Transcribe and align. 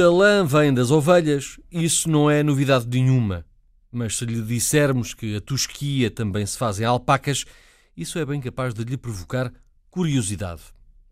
a 0.00 0.10
lã 0.10 0.44
vem 0.44 0.72
das 0.72 0.90
ovelhas, 0.90 1.58
isso 1.70 2.08
não 2.08 2.30
é 2.30 2.42
novidade 2.42 2.86
nenhuma. 2.88 3.44
Mas 3.90 4.16
se 4.16 4.24
lhe 4.24 4.42
dissermos 4.42 5.14
que 5.14 5.36
a 5.36 5.40
tosquia 5.40 6.10
também 6.10 6.44
se 6.44 6.58
faz 6.58 6.80
em 6.80 6.84
alpacas, 6.84 7.44
isso 7.96 8.18
é 8.18 8.24
bem 8.24 8.40
capaz 8.40 8.74
de 8.74 8.84
lhe 8.84 8.96
provocar 8.96 9.52
curiosidade. 9.90 10.62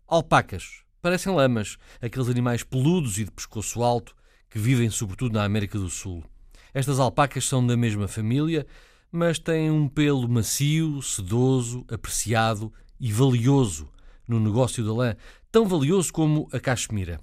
Alpacas 0.07 0.83
parecem 1.01 1.33
lamas, 1.33 1.77
aqueles 2.01 2.29
animais 2.29 2.63
peludos 2.63 3.17
e 3.17 3.25
de 3.25 3.31
pescoço 3.31 3.83
alto 3.83 4.15
que 4.49 4.59
vivem 4.59 4.89
sobretudo 4.89 5.33
na 5.33 5.43
América 5.43 5.77
do 5.77 5.89
Sul. 5.89 6.23
Estas 6.73 6.99
alpacas 6.99 7.45
são 7.45 7.65
da 7.65 7.77
mesma 7.77 8.07
família, 8.07 8.65
mas 9.11 9.39
têm 9.39 9.71
um 9.71 9.87
pelo 9.87 10.27
macio, 10.27 11.01
sedoso, 11.01 11.85
apreciado 11.89 12.71
e 12.99 13.11
valioso 13.11 13.87
no 14.27 14.39
negócio 14.39 14.83
da 14.83 14.93
lã, 14.93 15.15
tão 15.51 15.67
valioso 15.67 16.11
como 16.11 16.47
a 16.51 16.59
cachemira. 16.59 17.19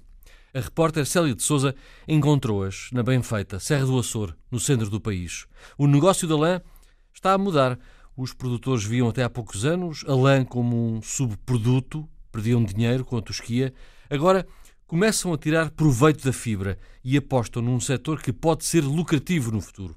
A 0.55 0.59
repórter 0.59 1.03
Célia 1.07 1.33
de 1.33 1.41
Souza 1.41 1.73
encontrou-as 2.07 2.89
na 2.91 3.01
bem-feita 3.01 3.59
Serra 3.59 3.87
do 3.87 3.97
Açor, 3.97 4.35
no 4.51 4.59
centro 4.59 4.87
do 4.87 5.01
país. 5.01 5.47
O 5.79 5.87
negócio 5.87 6.27
da 6.27 6.37
lã 6.37 6.61
está 7.11 7.33
a 7.33 7.39
mudar. 7.39 7.79
Os 8.15 8.33
produtores 8.33 8.83
viam 8.83 9.09
até 9.09 9.23
há 9.23 9.29
poucos 9.31 9.65
anos 9.65 10.05
a 10.07 10.13
lã 10.13 10.45
como 10.45 10.75
um 10.75 11.01
subproduto, 11.01 12.07
perdiam 12.31 12.63
dinheiro 12.63 13.03
com 13.03 13.17
a 13.17 13.21
tosquia. 13.23 13.73
Agora 14.07 14.45
começam 14.85 15.33
a 15.33 15.39
tirar 15.39 15.71
proveito 15.71 16.23
da 16.23 16.31
fibra 16.31 16.77
e 17.03 17.17
apostam 17.17 17.63
num 17.63 17.79
setor 17.79 18.21
que 18.21 18.31
pode 18.31 18.63
ser 18.63 18.83
lucrativo 18.83 19.49
no 19.51 19.59
futuro. 19.59 19.95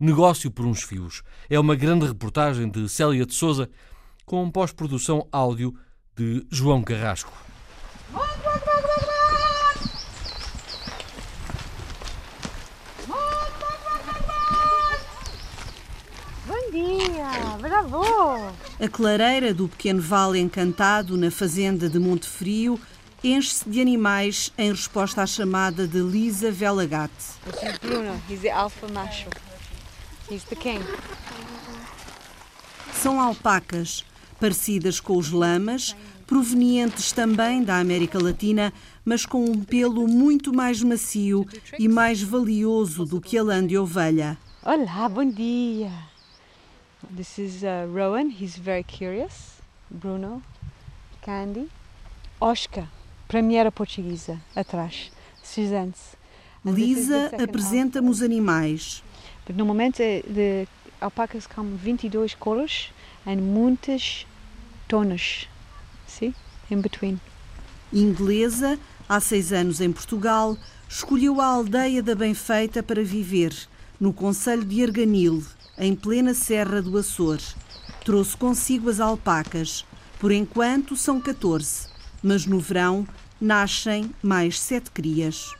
Negócio 0.00 0.50
por 0.50 0.64
uns 0.64 0.82
fios. 0.82 1.22
É 1.50 1.60
uma 1.60 1.76
grande 1.76 2.06
reportagem 2.06 2.70
de 2.70 2.88
Célia 2.88 3.26
de 3.26 3.34
Souza 3.34 3.68
com 4.24 4.50
pós-produção 4.50 5.28
áudio 5.30 5.74
de 6.16 6.46
João 6.50 6.82
Carrasco. 6.82 7.30
Dia! 16.72 17.58
Bravo! 17.60 18.02
A 18.80 18.88
clareira 18.88 19.52
do 19.52 19.68
pequeno 19.68 20.00
vale 20.00 20.40
encantado 20.40 21.16
na 21.16 21.30
fazenda 21.30 21.88
de 21.88 21.98
Monte 21.98 22.26
Frio 22.26 22.80
enche-se 23.22 23.68
de 23.68 23.80
animais 23.80 24.52
em 24.58 24.70
resposta 24.70 25.22
à 25.22 25.26
chamada 25.26 25.86
de 25.86 26.00
Lisa 26.00 26.50
Velagat. 26.50 27.12
This 27.44 27.62
is 27.62 27.78
Bruno. 27.78 28.20
He's 28.28 28.40
the 28.40 28.50
alpha 28.50 28.88
macho. 28.88 29.28
He's 30.30 30.42
the 30.44 30.56
king. 30.56 30.82
São 32.94 33.20
alpacas, 33.20 34.04
parecidas 34.40 34.98
com 34.98 35.16
os 35.16 35.30
lamas, 35.30 35.94
provenientes 36.26 37.12
também 37.12 37.62
da 37.62 37.78
América 37.78 38.20
Latina, 38.20 38.72
mas 39.04 39.26
com 39.26 39.44
um 39.44 39.62
pelo 39.62 40.08
muito 40.08 40.52
mais 40.52 40.82
macio 40.82 41.46
e 41.78 41.88
mais 41.88 42.22
valioso 42.22 43.04
do 43.04 43.20
que 43.20 43.36
a 43.36 43.42
lã 43.42 43.64
de 43.64 43.76
ovelha. 43.76 44.38
Olá, 44.64 45.08
bom 45.08 45.28
dia! 45.28 46.11
This 47.10 47.38
is 47.38 47.64
uh, 47.64 47.86
Rowan, 47.90 48.30
he's 48.30 48.56
very 48.56 48.84
curious. 48.84 49.60
Bruno, 49.90 50.42
Candy, 51.20 51.68
Oscar, 52.40 52.88
premiera 53.28 53.70
portuguesa, 53.70 54.40
atrás, 54.54 55.10
Suzanne. 55.42 55.92
Lisa 56.64 57.30
apresenta-me 57.42 58.08
os 58.08 58.22
animais. 58.22 59.02
But 59.44 59.56
normalmente 59.56 60.24
de 60.28 60.66
alpacas 61.00 61.46
com 61.46 61.76
22 61.76 62.34
cores 62.34 62.90
e 63.26 63.36
muitas 63.36 64.24
tonos, 64.88 65.48
see, 66.06 66.34
in 66.70 66.80
between. 66.80 67.20
Inglesa, 67.92 68.78
há 69.08 69.20
seis 69.20 69.52
anos 69.52 69.80
em 69.80 69.92
Portugal, 69.92 70.56
escolheu 70.88 71.40
a 71.40 71.46
aldeia 71.46 72.02
da 72.02 72.14
Benfeita 72.14 72.82
para 72.82 73.02
viver, 73.02 73.52
no 74.00 74.12
Conselho 74.12 74.64
de 74.64 74.82
Arganil, 74.82 75.44
em 75.82 75.96
plena 75.96 76.32
Serra 76.32 76.80
do 76.80 76.96
Açor. 76.96 77.40
Trouxe 78.04 78.36
consigo 78.36 78.88
as 78.88 79.00
alpacas. 79.00 79.84
Por 80.20 80.30
enquanto 80.30 80.96
são 80.96 81.20
14, 81.20 81.88
mas 82.22 82.46
no 82.46 82.60
verão 82.60 83.06
nascem 83.40 84.14
mais 84.22 84.60
sete 84.60 84.92
crias. 84.92 85.52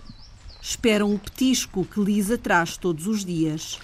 Esperam 0.61 1.13
o 1.13 1.19
petisco 1.19 1.85
que 1.85 2.01
Lisa 2.01 2.39
traz 2.39 2.77
todos 2.77 3.09
os 3.09 3.25
dias. 3.25 3.81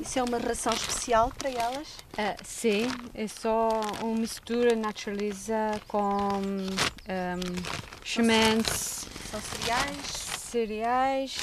Isso 0.00 0.18
é 0.18 0.22
uma 0.24 0.38
ração 0.38 0.72
especial 0.72 1.32
para 1.38 1.50
elas? 1.50 1.88
Uh, 2.18 2.44
sim, 2.44 2.88
é 3.14 3.28
só 3.28 3.68
uma 4.02 4.16
mistura 4.16 4.74
naturaliza 4.74 5.80
com 5.86 6.40
um, 6.40 6.66
sementes. 8.04 9.06
São 9.30 9.40
cereais? 9.40 10.06
Cereais. 10.50 11.36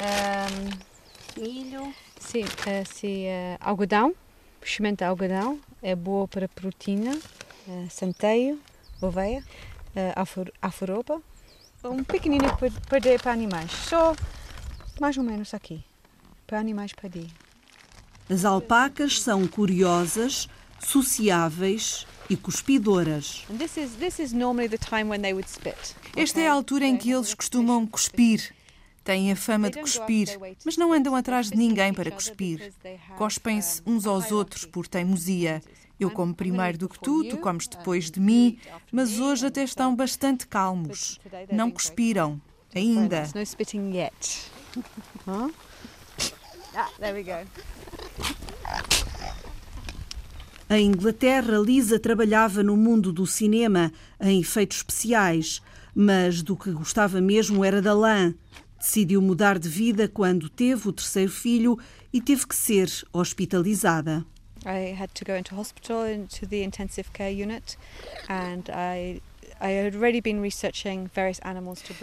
Um, 0.00 0.95
milho. 1.38 1.94
Sim, 2.18 2.44
sim 2.92 3.26
uh, 3.26 3.56
algodão, 3.60 4.14
semente 4.64 4.98
de 4.98 5.04
algodão, 5.04 5.60
é 5.82 5.94
boa 5.94 6.26
para 6.26 6.48
proteína, 6.48 7.16
uh, 7.68 7.90
centeio, 7.90 8.60
oveia, 9.00 9.42
uh, 9.94 10.50
alfaroba. 10.60 11.20
Um 11.84 12.02
pequenino 12.02 12.44
para, 12.56 12.70
para, 12.88 13.18
para 13.18 13.32
animais, 13.32 13.70
só 13.70 14.16
mais 15.00 15.16
ou 15.16 15.22
menos 15.22 15.54
aqui, 15.54 15.84
para 16.46 16.58
animais 16.58 16.92
para 16.92 17.08
dia. 17.08 17.28
As 18.28 18.44
alpacas 18.44 19.20
são 19.20 19.46
curiosas, 19.46 20.48
sociáveis 20.80 22.06
e 22.28 22.36
cuspidoras. 22.36 23.44
Esta 26.16 26.40
é 26.40 26.48
a 26.48 26.52
altura 26.52 26.86
em 26.86 26.96
que 26.96 27.10
eles 27.10 27.34
costumam 27.34 27.86
cuspir. 27.86 28.55
Têm 29.06 29.30
a 29.30 29.36
fama 29.36 29.70
de 29.70 29.78
cuspir, 29.78 30.36
mas 30.64 30.76
não 30.76 30.92
andam 30.92 31.14
atrás 31.14 31.48
de 31.48 31.56
ninguém 31.56 31.94
para 31.94 32.10
cuspir. 32.10 32.72
Cospem-se 33.16 33.80
uns 33.86 34.04
aos 34.04 34.32
outros 34.32 34.64
por 34.64 34.88
teimosia. 34.88 35.62
Eu 35.98 36.10
como 36.10 36.34
primeiro 36.34 36.76
do 36.76 36.88
que 36.88 36.98
tu, 36.98 37.22
tu 37.22 37.36
comes 37.36 37.68
depois 37.68 38.10
de 38.10 38.18
mim, 38.18 38.58
mas 38.90 39.20
hoje 39.20 39.46
até 39.46 39.62
estão 39.62 39.94
bastante 39.94 40.48
calmos. 40.48 41.20
Não 41.52 41.70
cuspiram, 41.70 42.40
ainda. 42.74 43.28
Em 50.68 50.86
Inglaterra, 50.90 51.58
Lisa 51.58 52.00
trabalhava 52.00 52.60
no 52.64 52.76
mundo 52.76 53.12
do 53.12 53.24
cinema, 53.24 53.92
em 54.20 54.40
efeitos 54.40 54.78
especiais, 54.78 55.62
mas 55.94 56.42
do 56.42 56.56
que 56.56 56.72
gostava 56.72 57.20
mesmo 57.20 57.64
era 57.64 57.80
da 57.80 57.94
lã. 57.94 58.34
Decidiu 58.78 59.20
mudar 59.22 59.58
de 59.58 59.68
vida 59.68 60.08
quando 60.08 60.48
teve 60.48 60.88
o 60.88 60.92
terceiro 60.92 61.30
filho 61.30 61.78
e 62.12 62.20
teve 62.20 62.46
que 62.46 62.54
ser 62.54 62.90
hospitalizada. 63.12 64.24
I 64.64 64.92
had 65.00 65.10
to 65.14 65.24
go 65.24 65.36
into 65.36 65.54
hospital 65.54 66.06
into 66.06 66.46
the 66.46 66.62
intensive 66.62 67.10
care 67.12 67.30
unit 67.30 67.76
and 68.28 68.64
I 68.68 69.20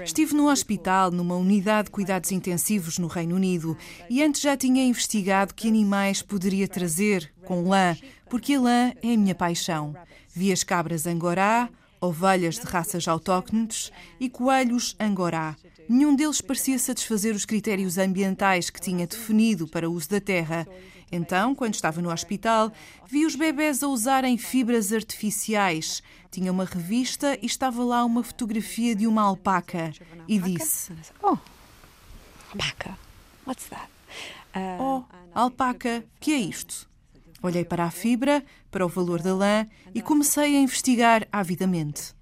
Estive 0.04 0.34
no 0.34 0.50
hospital, 0.50 1.12
numa 1.12 1.36
unidade 1.36 1.86
de 1.86 1.92
cuidados 1.92 2.32
intensivos 2.32 2.98
no 2.98 3.08
Reino 3.08 3.36
Unido, 3.36 3.78
e 4.10 4.24
antes 4.24 4.42
já 4.42 4.58
tinha 4.58 4.84
investigado 4.84 5.54
que 5.54 5.68
animais 5.68 6.24
poderia 6.24 6.68
trazer 6.68 7.32
com 7.46 7.70
lã, 7.70 7.96
porque 8.28 8.56
a 8.56 8.62
lã 8.62 8.94
é 9.04 9.14
a 9.14 9.18
minha 9.18 9.36
paixão. 9.36 9.96
Vi 10.34 10.52
as 10.52 10.64
cabras 10.64 11.06
angorá, 11.06 11.70
ovelhas 12.02 12.56
de 12.56 12.66
raças 12.66 13.08
autóctones 13.08 13.92
e 14.20 14.28
coelhos 14.28 14.96
angorá. 15.00 15.56
Nenhum 15.88 16.16
deles 16.16 16.42
parecia 16.42 16.80
satisfazer 16.80 17.36
os 17.36 17.46
critérios 17.46 17.98
ambientais 17.98 18.70
que 18.70 18.80
tinha 18.80 19.06
definido 19.06 19.68
para 19.68 19.90
o 19.90 19.94
uso 19.94 20.10
da 20.10 20.22
terra. 20.22 20.68
Então, 21.12 21.54
quando 21.54 21.76
estava 21.76 22.02
no 22.02 22.12
hospital, 22.12 22.72
vi 23.08 23.26
os 23.26 23.36
bebés 23.36 23.84
a 23.84 23.88
usarem 23.88 24.38
fibras 24.38 24.92
artificiais. 24.92 26.02
Tinha 26.32 26.52
uma 26.52 26.66
revista 26.66 27.38
e 27.42 27.46
estava 27.46 27.84
lá 27.84 28.04
uma 28.04 28.24
fotografia 28.24 28.96
de 28.96 29.06
uma 29.06 29.22
alpaca. 29.22 29.94
E 30.28 30.40
disse: 30.40 30.92
Oh, 31.22 31.38
alpaca, 32.52 32.98
what's 33.46 33.68
that? 33.68 33.88
Oh, 34.80 35.04
alpaca, 35.34 36.04
que 36.20 36.32
é 36.32 36.38
isto? 36.38 36.90
Olhei 37.44 37.66
para 37.66 37.84
a 37.84 37.92
fibra, 37.92 38.44
para 38.72 38.86
o 38.86 38.90
valor 38.90 39.22
da 39.22 39.36
lã 39.36 39.68
e 39.94 40.02
comecei 40.02 40.56
a 40.56 40.60
investigar 40.60 41.28
avidamente. 41.32 42.16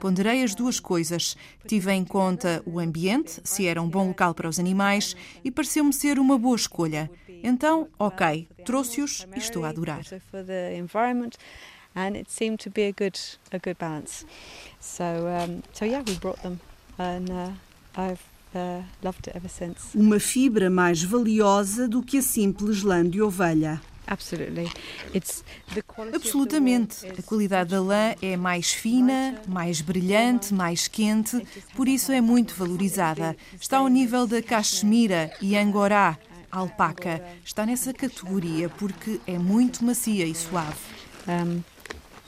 Ponderei 0.00 0.42
as 0.42 0.54
duas 0.54 0.80
coisas. 0.80 1.36
Tive 1.66 1.92
em 1.92 2.04
conta 2.04 2.62
o 2.66 2.78
ambiente, 2.78 3.40
se 3.44 3.66
era 3.66 3.80
um 3.80 3.88
bom 3.88 4.08
local 4.08 4.34
para 4.34 4.48
os 4.48 4.58
animais, 4.58 5.16
e 5.44 5.50
pareceu-me 5.50 5.92
ser 5.92 6.18
uma 6.18 6.38
boa 6.38 6.56
escolha. 6.56 7.10
Então, 7.42 7.88
ok, 7.98 8.48
trouxe-os 8.64 9.26
e 9.34 9.38
estou 9.38 9.64
a 9.64 9.68
adorar. 9.68 10.02
And 11.96 12.16
it 12.16 12.28
seemed 12.28 12.58
to 12.64 12.70
be 12.70 12.88
a 12.88 12.90
good, 12.92 13.16
a 13.52 13.58
good 13.58 13.76
balance. 13.78 14.26
So, 14.80 15.04
um, 15.04 15.62
so 15.72 15.84
yeah, 15.84 16.02
we 16.04 16.16
brought 16.16 16.42
them, 16.42 16.58
and 16.98 17.30
uh, 17.30 17.52
I've 17.96 18.18
uh, 18.54 18.82
Uma 19.94 20.20
fibra 20.20 20.70
mais 20.70 21.02
valiosa 21.02 21.88
do 21.88 22.02
que 22.02 22.18
a 22.18 22.22
simples 22.22 22.82
lã 22.82 23.08
de 23.08 23.20
ovelha. 23.20 23.80
Absolutely. 24.06 24.70
It's 25.14 25.42
the 25.74 25.82
quality 25.82 26.16
of 26.16 26.22
the 26.22 26.28
Absolutamente. 26.28 27.06
A 27.06 27.12
is 27.18 27.22
qualidade 27.22 27.70
da 27.70 27.80
lã 27.80 28.14
é 28.20 28.36
mais 28.36 28.72
fina, 28.72 29.40
mais 29.48 29.80
brilhante, 29.80 30.52
mais 30.52 30.88
quente, 30.88 31.46
por 31.74 31.88
isso 31.88 32.12
é 32.12 32.20
muito 32.20 32.54
valorizada. 32.54 33.36
Está 33.58 33.78
ao 33.78 33.88
nível 33.88 34.26
da 34.26 34.42
cachemira 34.42 35.32
e 35.40 35.56
angorá, 35.56 36.18
alpaca. 36.50 37.22
Está 37.44 37.64
nessa 37.64 37.92
categoria 37.92 38.68
porque 38.68 39.20
é 39.26 39.38
muito 39.38 39.84
macia 39.84 40.26
e 40.26 40.34
suave. 40.34 40.76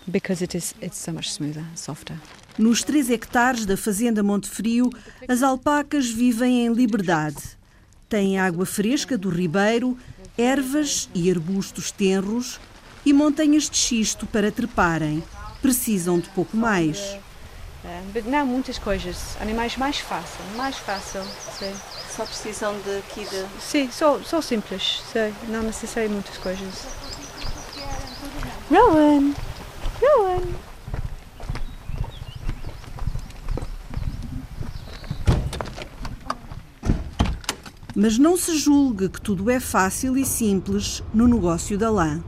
because 0.07 0.43
it 0.43 0.57
is 0.57 0.75
it's 0.81 0.97
so 0.97 1.13
much 1.13 1.31
smoother, 1.31 1.65
softer. 1.75 2.17
Nos 2.59 2.83
3 2.83 3.11
hectares 3.11 3.67
da 3.67 3.77
Fazenda 3.77 4.23
Monte 4.23 4.49
Frio, 4.49 4.91
as 5.29 5.43
alpacas 5.43 6.09
vivem 6.09 6.65
em 6.65 6.73
liberdade. 6.73 7.37
Têm 8.09 8.39
água 8.39 8.65
fresca 8.65 9.19
do 9.19 9.29
ribeiro, 9.29 9.99
ervas 10.39 11.09
e 11.15 11.31
arbustos 11.31 11.91
tenros 11.91 12.61
e 13.05 13.13
montanhas 13.13 13.69
de 13.71 13.77
xisto 13.77 14.27
para 14.27 14.51
treparem. 14.51 15.23
Precisam 15.63 16.19
de 16.19 16.29
pouco 16.31 16.57
mais. 16.57 17.17
But 18.13 18.25
não 18.27 18.45
muitas 18.45 18.79
coisas, 18.79 19.37
animais 19.41 19.77
mais 19.77 19.99
fácil, 19.99 20.45
mais 20.57 20.77
fácil. 20.77 21.23
Sim, 21.59 21.73
Só 22.17 22.25
precisam 22.25 22.75
de 22.81 22.99
aqui 22.99 23.25
de. 23.25 23.47
sim 23.61 23.89
só, 23.93 24.19
só 24.21 24.41
simples, 24.41 25.03
sim, 25.13 25.33
não 25.49 25.63
necessário 25.63 26.11
muitas 26.11 26.37
coisas. 26.39 26.87
Rowan! 28.69 29.33
Rowan! 30.01 30.43
Mas 37.99 38.19
não 38.19 38.37
se 38.37 38.57
julgue 38.59 39.09
que 39.09 39.21
tudo 39.21 39.51
é 39.51 39.59
fácil 39.59 40.19
e 40.19 40.25
simples 40.27 41.03
no 41.15 41.27
negócio 41.27 41.79
da 41.79 41.89
lã. 41.91 42.21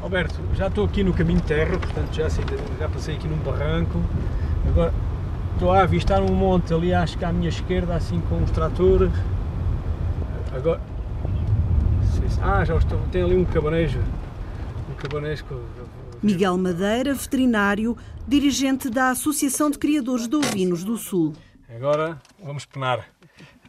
Alberto, 0.00 0.40
já 0.54 0.68
estou 0.68 0.86
aqui 0.86 1.04
no 1.04 1.12
caminho 1.12 1.40
de 1.40 1.46
terra, 1.46 1.78
portanto 1.78 2.14
já, 2.14 2.30
sei- 2.30 2.42
já 2.78 2.88
passei 2.88 3.16
aqui 3.16 3.28
num 3.28 3.36
barranco. 3.36 4.00
Agora 4.66 4.94
estou 5.52 5.70
a 5.72 5.82
avistar 5.82 6.22
um 6.22 6.34
monte 6.34 6.72
ali, 6.72 6.94
acho 6.94 7.18
que 7.18 7.24
à 7.26 7.30
minha 7.32 7.50
esquerda, 7.50 7.94
assim 7.94 8.18
com 8.30 8.42
os 8.42 8.50
tratores. 8.50 9.12
Agora. 10.54 10.80
Ah, 12.42 12.64
já 12.64 12.74
estou. 12.76 12.98
Tem 13.12 13.22
ali 13.22 13.36
um 13.36 13.44
cabanejo. 13.44 14.00
Um 14.90 14.94
cabanejo 14.94 15.44
com. 15.44 15.60
Miguel 16.22 16.56
Madeira, 16.56 17.12
veterinário, 17.14 17.96
dirigente 18.26 18.88
da 18.88 19.10
Associação 19.10 19.70
de 19.70 19.78
Criadores 19.78 20.26
de 20.28 20.36
Ovinos 20.36 20.82
do 20.84 20.96
Sul. 20.96 21.34
Agora 21.74 22.18
vamos 22.42 22.64
penar. 22.64 23.04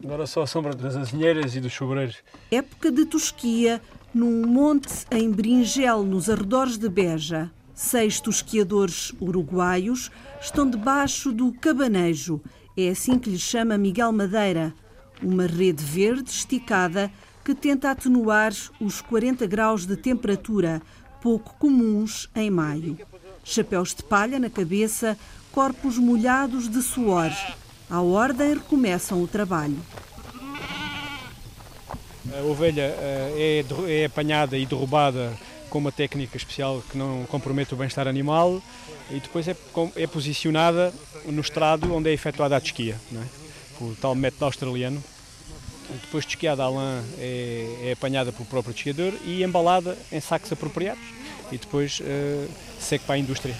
Agora 0.02 0.26
só 0.26 0.42
a 0.42 0.46
sombra 0.46 0.74
das 0.74 0.96
azinheiras 0.96 1.54
e 1.54 1.60
dos 1.60 1.72
sobreiros. 1.72 2.16
Época 2.50 2.90
de 2.90 3.04
tosquia, 3.04 3.80
num 4.14 4.46
monte 4.46 5.06
em 5.10 5.30
Bringel, 5.30 6.02
nos 6.04 6.28
arredores 6.28 6.76
de 6.76 6.88
Beja. 6.88 7.50
Seis 7.74 8.20
tosquiadores 8.20 9.12
uruguaios 9.20 10.10
estão 10.40 10.68
debaixo 10.68 11.32
do 11.32 11.52
cabanejo. 11.52 12.40
É 12.76 12.88
assim 12.88 13.18
que 13.18 13.30
lhe 13.30 13.38
chama 13.38 13.78
Miguel 13.78 14.12
Madeira. 14.12 14.74
Uma 15.22 15.46
rede 15.46 15.82
verde 15.82 16.30
esticada 16.30 17.10
que 17.44 17.54
tenta 17.54 17.90
atenuar 17.90 18.52
os 18.80 19.00
40 19.00 19.46
graus 19.46 19.86
de 19.86 19.96
temperatura, 19.96 20.80
pouco 21.20 21.54
comuns 21.58 22.28
em 22.34 22.50
maio. 22.50 22.96
Chapéus 23.44 23.94
de 23.94 24.02
palha 24.02 24.38
na 24.38 24.48
cabeça, 24.48 25.18
corpos 25.50 25.98
molhados 25.98 26.68
de 26.68 26.80
suor. 26.82 27.30
À 27.92 28.00
ordem 28.00 28.54
recomeçam 28.54 29.22
o 29.22 29.28
trabalho. 29.28 29.76
A 32.34 32.42
ovelha 32.42 32.84
eh, 32.98 33.62
é, 33.86 34.00
é 34.00 34.04
apanhada 34.06 34.56
e 34.56 34.64
derrubada 34.64 35.30
com 35.68 35.76
uma 35.76 35.92
técnica 35.92 36.38
especial 36.38 36.82
que 36.90 36.96
não 36.96 37.26
compromete 37.26 37.74
o 37.74 37.76
bem-estar 37.76 38.08
animal 38.08 38.62
e 39.10 39.20
depois 39.20 39.46
é, 39.46 39.54
é 39.94 40.06
posicionada 40.06 40.90
no 41.26 41.42
estrado 41.42 41.94
onde 41.94 42.08
é 42.08 42.14
efetuada 42.14 42.56
a 42.56 42.58
desquia, 42.58 42.98
não 43.10 43.20
é? 43.20 43.26
o 43.78 43.94
tal 44.00 44.14
método 44.14 44.46
australiano. 44.46 45.04
Depois 46.00 46.24
desquiada 46.24 46.62
a 46.62 46.70
lã 46.70 47.04
é, 47.18 47.88
é 47.88 47.92
apanhada 47.92 48.32
pelo 48.32 48.46
próprio 48.46 48.72
desquiador 48.72 49.12
e 49.22 49.42
embalada 49.42 49.98
em 50.10 50.18
sacos 50.18 50.50
apropriados 50.50 51.04
e 51.52 51.58
depois 51.58 52.00
eh, 52.02 52.48
segue 52.80 53.04
para 53.04 53.16
a 53.16 53.18
indústria. 53.18 53.54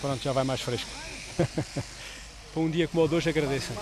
Pronto, 0.00 0.20
já 0.20 0.32
vai 0.32 0.42
mais 0.42 0.60
fresco. 0.60 1.01
para 2.52 2.62
um 2.62 2.70
dia 2.70 2.86
como 2.88 3.04
o 3.04 3.08
de 3.08 3.14
hoje 3.14 3.30
agradeço. 3.30 3.72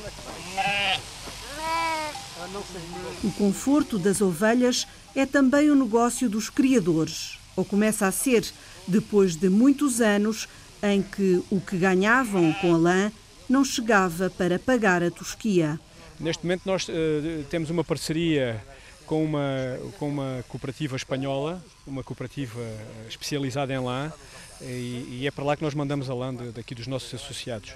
O 3.23 3.31
conforto 3.33 3.99
das 3.99 4.21
ovelhas 4.21 4.87
é 5.15 5.27
também 5.27 5.71
o 5.71 5.75
negócio 5.75 6.29
dos 6.29 6.49
criadores, 6.49 7.39
ou 7.57 7.65
começa 7.65 8.07
a 8.07 8.13
ser, 8.13 8.45
depois 8.87 9.37
de 9.37 9.49
muitos 9.49 10.01
anos 10.01 10.49
em 10.83 11.03
que 11.03 11.43
o 11.51 11.61
que 11.61 11.77
ganhavam 11.77 12.53
com 12.55 12.75
a 12.75 12.79
lã 12.79 13.13
não 13.49 13.65
chegava 13.65 14.31
para 14.31 14.59
pagar 14.59 15.03
a 15.03 15.11
tosquia. 15.11 15.79
Neste 16.19 16.45
momento 16.45 16.63
nós 16.65 16.87
eh, 16.89 17.43
temos 17.51 17.71
uma 17.71 17.83
parceria 17.83 18.63
com 19.11 19.25
uma, 19.25 19.77
com 19.99 20.09
uma 20.09 20.45
cooperativa 20.47 20.95
espanhola, 20.95 21.61
uma 21.85 22.05
cooperativa 22.05 22.61
eh, 22.61 23.07
especializada 23.09 23.75
em 23.75 23.79
lã, 23.81 24.13
e, 24.61 25.19
e 25.23 25.27
é 25.27 25.33
para 25.33 25.43
lá 25.43 25.57
que 25.57 25.65
nós 25.65 25.75
mandamos 25.75 26.09
a 26.09 26.15
lã 26.15 26.33
de- 26.33 26.53
daqui 26.53 26.77
dos 26.77 26.87
nossos 26.87 27.13
associados. 27.13 27.73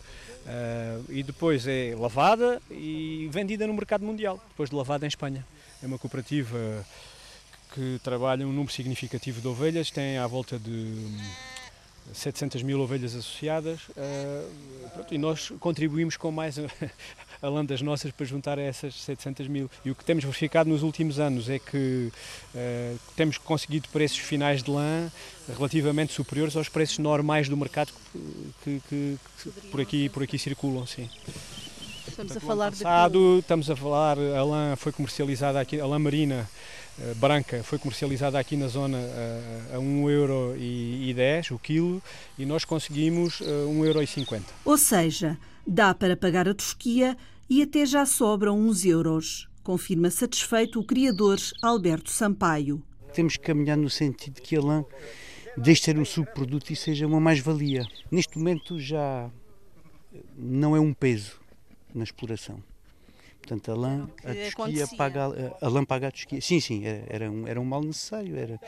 Ah, 0.46 1.00
e 1.08 1.24
depois 1.24 1.66
é 1.66 1.92
lavada 1.98 2.62
e 2.70 3.28
vendida 3.32 3.66
no 3.66 3.74
mercado 3.74 4.04
mundial, 4.04 4.40
depois 4.50 4.70
de 4.70 4.76
lavada 4.76 5.06
em 5.06 5.08
Espanha. 5.08 5.44
É 5.82 5.86
uma 5.88 5.98
cooperativa 5.98 6.86
que 7.74 8.00
trabalha 8.04 8.46
um 8.46 8.52
número 8.52 8.72
significativo 8.72 9.40
de 9.40 9.48
ovelhas, 9.48 9.90
tem 9.90 10.18
à 10.18 10.28
volta 10.28 10.56
de 10.56 10.70
hum, 10.70 11.18
700 12.12 12.62
mil 12.62 12.80
ovelhas 12.80 13.12
associadas 13.16 13.80
ah, 13.96 14.48
pronto, 14.92 15.12
e 15.12 15.18
nós 15.18 15.52
contribuímos 15.58 16.16
com 16.16 16.30
mais 16.30 16.58
a, 17.46 17.62
das 17.62 17.80
nossas 17.82 18.10
para 18.12 18.26
juntar 18.26 18.58
a 18.58 18.62
essas 18.62 18.94
700 18.94 19.46
mil. 19.48 19.70
E 19.84 19.90
o 19.90 19.94
que 19.94 20.04
temos 20.04 20.24
verificado 20.24 20.68
nos 20.70 20.82
últimos 20.82 21.18
anos 21.18 21.48
é 21.48 21.58
que 21.58 22.10
ah, 22.54 22.94
temos 23.16 23.38
conseguido 23.38 23.88
preços 23.90 24.18
finais 24.18 24.62
de 24.62 24.70
lã 24.70 25.10
relativamente 25.56 26.12
superiores 26.12 26.56
aos 26.56 26.68
preços 26.68 26.98
normais 26.98 27.48
do 27.48 27.56
mercado 27.56 27.92
que, 28.64 28.80
que- 28.88 29.18
que 29.42 29.50
por, 29.70 29.80
aqui, 29.80 30.08
por 30.08 30.22
aqui 30.22 30.38
circulam. 30.38 30.86
Sim. 30.86 31.08
Estamos 32.06 32.32
a 32.36 32.40
Portanto, 32.40 32.46
falar 32.46 32.66
ano 32.66 32.76
de. 32.76 32.82
passado, 32.82 33.38
estamos 33.40 33.70
a 33.70 33.76
falar, 33.76 34.18
a 34.18 34.44
lã 34.44 34.76
foi 34.76 34.92
comercializada 34.92 35.58
aqui, 35.60 35.80
a 35.80 35.86
lã 35.86 35.98
marina 35.98 36.48
eh, 37.00 37.14
branca 37.16 37.62
foi 37.64 37.78
comercializada 37.78 38.38
aqui 38.38 38.56
na 38.56 38.68
zona 38.68 38.98
eh, 38.98 39.74
a 39.74 39.78
1,10€ 39.78 41.50
o 41.54 41.58
quilo 41.58 42.02
e 42.38 42.44
nós 42.44 42.64
conseguimos 42.64 43.40
eh, 43.40 43.44
1,50€. 43.44 44.42
Ou 44.64 44.76
seja, 44.78 45.36
dá 45.66 45.94
para 45.94 46.16
pagar 46.16 46.46
a 46.48 46.54
tosquia 46.54 47.16
e 47.48 47.62
até 47.62 47.84
já 47.84 48.06
sobram 48.06 48.58
uns 48.58 48.84
euros, 48.84 49.48
confirma 49.62 50.10
satisfeito 50.10 50.80
o 50.80 50.84
criador 50.84 51.38
Alberto 51.62 52.10
Sampaio. 52.10 52.82
Temos 53.12 53.36
que 53.36 53.44
caminhar 53.44 53.76
no 53.76 53.90
sentido 53.90 54.34
de 54.34 54.42
que 54.42 54.56
a 54.56 54.60
lã 54.60 54.84
deixe 55.56 55.80
de 55.80 55.84
ser 55.84 55.98
um 55.98 56.04
subproduto 56.04 56.72
e 56.72 56.76
seja 56.76 57.06
uma 57.06 57.20
mais-valia. 57.20 57.86
Neste 58.10 58.38
momento 58.38 58.78
já 58.78 59.30
não 60.36 60.74
é 60.74 60.80
um 60.80 60.92
peso 60.92 61.40
na 61.94 62.04
exploração. 62.04 62.62
Portanto, 63.38 63.70
a 63.70 63.74
lã, 63.74 64.08
a 64.24 64.34
tosquia 64.34 64.88
paga, 64.96 65.26
a, 65.26 65.66
a 65.66 65.68
lã 65.68 65.84
paga 65.84 66.08
a 66.08 66.10
tosquia. 66.10 66.40
Sim, 66.40 66.60
sim, 66.60 66.84
era, 66.86 67.04
era, 67.08 67.30
um, 67.30 67.46
era 67.46 67.60
um 67.60 67.64
mal 67.64 67.82
necessário. 67.82 68.36
Era, 68.36 68.58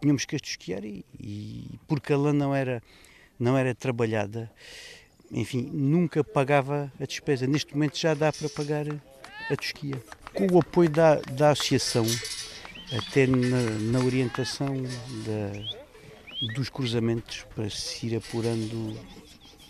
tínhamos 0.00 0.24
que 0.24 0.34
a 0.34 0.40
tosquiar 0.40 0.84
e, 0.84 1.04
e 1.18 1.78
porque 1.86 2.12
a 2.12 2.16
lã 2.16 2.32
não 2.32 2.52
era, 2.52 2.82
não 3.38 3.56
era 3.56 3.72
trabalhada, 3.72 4.50
enfim, 5.30 5.68
nunca 5.72 6.22
pagava 6.22 6.92
a 7.00 7.04
despesa. 7.04 7.46
Neste 7.46 7.72
momento 7.74 7.98
já 7.98 8.14
dá 8.14 8.32
para 8.32 8.48
pagar 8.48 8.86
a 9.50 9.56
tosquia. 9.56 10.02
Com 10.34 10.46
o 10.54 10.58
apoio 10.58 10.88
da, 10.90 11.16
da 11.16 11.50
associação, 11.50 12.04
até 12.96 13.26
na, 13.26 13.62
na 13.92 13.98
orientação 14.00 14.82
da- 15.24 15.76
dos 16.54 16.68
cruzamentos 16.68 17.44
para 17.54 17.68
se 17.70 18.06
ir 18.06 18.16
apurando 18.16 18.98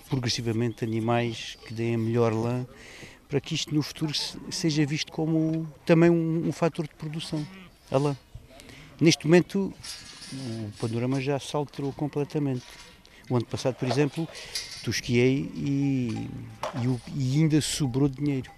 progressivamente 0.09 0.85
animais 0.85 1.57
que 1.67 1.73
deem 1.73 1.95
a 1.95 1.99
melhor 1.99 2.33
lã, 2.33 2.67
para 3.29 3.41
que 3.41 3.55
isto 3.55 3.75
no 3.75 3.83
futuro 3.83 4.13
se- 4.15 4.39
seja 4.51 4.85
visto 4.85 5.11
como 5.13 5.67
também 5.85 6.11
um, 6.11 6.49
um 6.49 6.53
fator 6.53 6.87
de 6.87 6.95
produção, 6.95 7.45
a 7.91 7.99
lã. 7.99 8.17
Neste 9.01 9.27
momento 9.27 9.73
o 10.33 10.73
panorama 10.81 11.21
já 11.21 11.39
se 11.39 11.55
alterou 11.55 11.93
completamente. 11.93 12.65
O 13.29 13.37
ano 13.37 13.45
passado, 13.45 13.75
por 13.75 13.89
exemplo, 13.89 14.29
tosquiei 14.85 15.51
e, 15.55 16.29
e, 16.77 17.01
e 17.17 17.41
ainda 17.41 17.61
sobrou 17.61 18.09
dinheiro. 18.09 18.51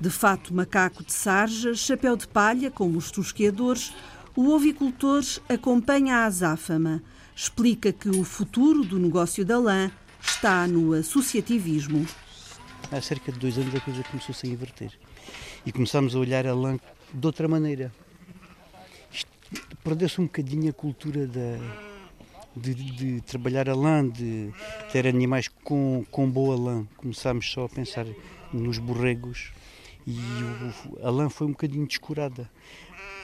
De 0.00 0.10
fato, 0.10 0.52
macaco 0.52 1.04
de 1.04 1.12
sarja, 1.12 1.74
chapéu 1.74 2.16
de 2.16 2.26
palha, 2.26 2.70
como 2.70 2.98
os 2.98 3.10
tosqueadores, 3.10 3.92
o 4.34 4.50
ovicultor 4.50 5.22
acompanha 5.48 6.16
a 6.16 6.24
azáfama. 6.24 7.00
Explica 7.36 7.92
que 7.92 8.08
o 8.08 8.24
futuro 8.24 8.84
do 8.84 8.98
negócio 8.98 9.44
da 9.44 9.58
lã 9.58 9.90
está 10.20 10.66
no 10.66 10.92
associativismo. 10.92 12.04
Há 12.90 13.00
cerca 13.00 13.30
de 13.30 13.38
dois 13.38 13.56
anos 13.56 13.74
a 13.74 13.80
coisa 13.80 14.02
começou-se 14.02 14.44
a 14.44 14.50
inverter. 14.50 14.92
E 15.64 15.70
começámos 15.70 16.16
a 16.16 16.18
olhar 16.18 16.46
a 16.46 16.54
lã 16.54 16.78
de 17.14 17.26
outra 17.26 17.46
maneira. 17.46 17.92
Perdeu-se 19.84 20.20
um 20.20 20.24
bocadinho 20.24 20.70
a 20.70 20.72
cultura 20.72 21.26
da, 21.26 21.58
de, 22.56 22.74
de, 22.74 23.20
trabalhar 23.22 23.68
a 23.68 23.74
lã, 23.74 24.08
de 24.08 24.52
ter 24.90 25.06
animais 25.06 25.48
com, 25.48 26.04
com 26.10 26.30
boa 26.30 26.56
lã. 26.56 26.86
Começámos 26.96 27.50
só 27.50 27.64
a 27.64 27.68
pensar 27.68 28.06
nos 28.52 28.78
borregos 28.78 29.52
e 30.06 30.18
o, 30.18 31.06
a 31.06 31.10
lã 31.10 31.28
foi 31.28 31.46
um 31.46 31.50
bocadinho 31.50 31.86
descurada. 31.86 32.50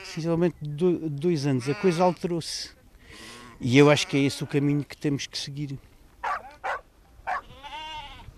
Sinceramente, 0.05 0.57
dois 0.63 1.47
anos, 1.47 1.69
a 1.69 1.75
coisa 1.75 2.03
alterou-se. 2.03 2.71
E 3.61 3.77
eu 3.77 3.91
acho 3.91 4.07
que 4.07 4.17
é 4.17 4.21
esse 4.21 4.43
o 4.43 4.47
caminho 4.47 4.85
que 4.85 4.97
temos 4.97 5.27
que 5.27 5.37
seguir. 5.37 5.79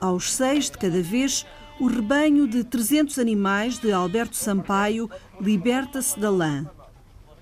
Aos 0.01 0.33
seis 0.33 0.71
de 0.71 0.79
cada 0.79 1.03
vez, 1.03 1.47
o 1.79 1.87
rebanho 1.87 2.49
de 2.49 2.65
300 2.65 3.19
animais 3.19 3.79
de 3.79 3.93
Alberto 3.93 4.37
Sampaio 4.37 5.11
liberta-se 5.41 6.19
da 6.19 6.31
lã. 6.31 6.67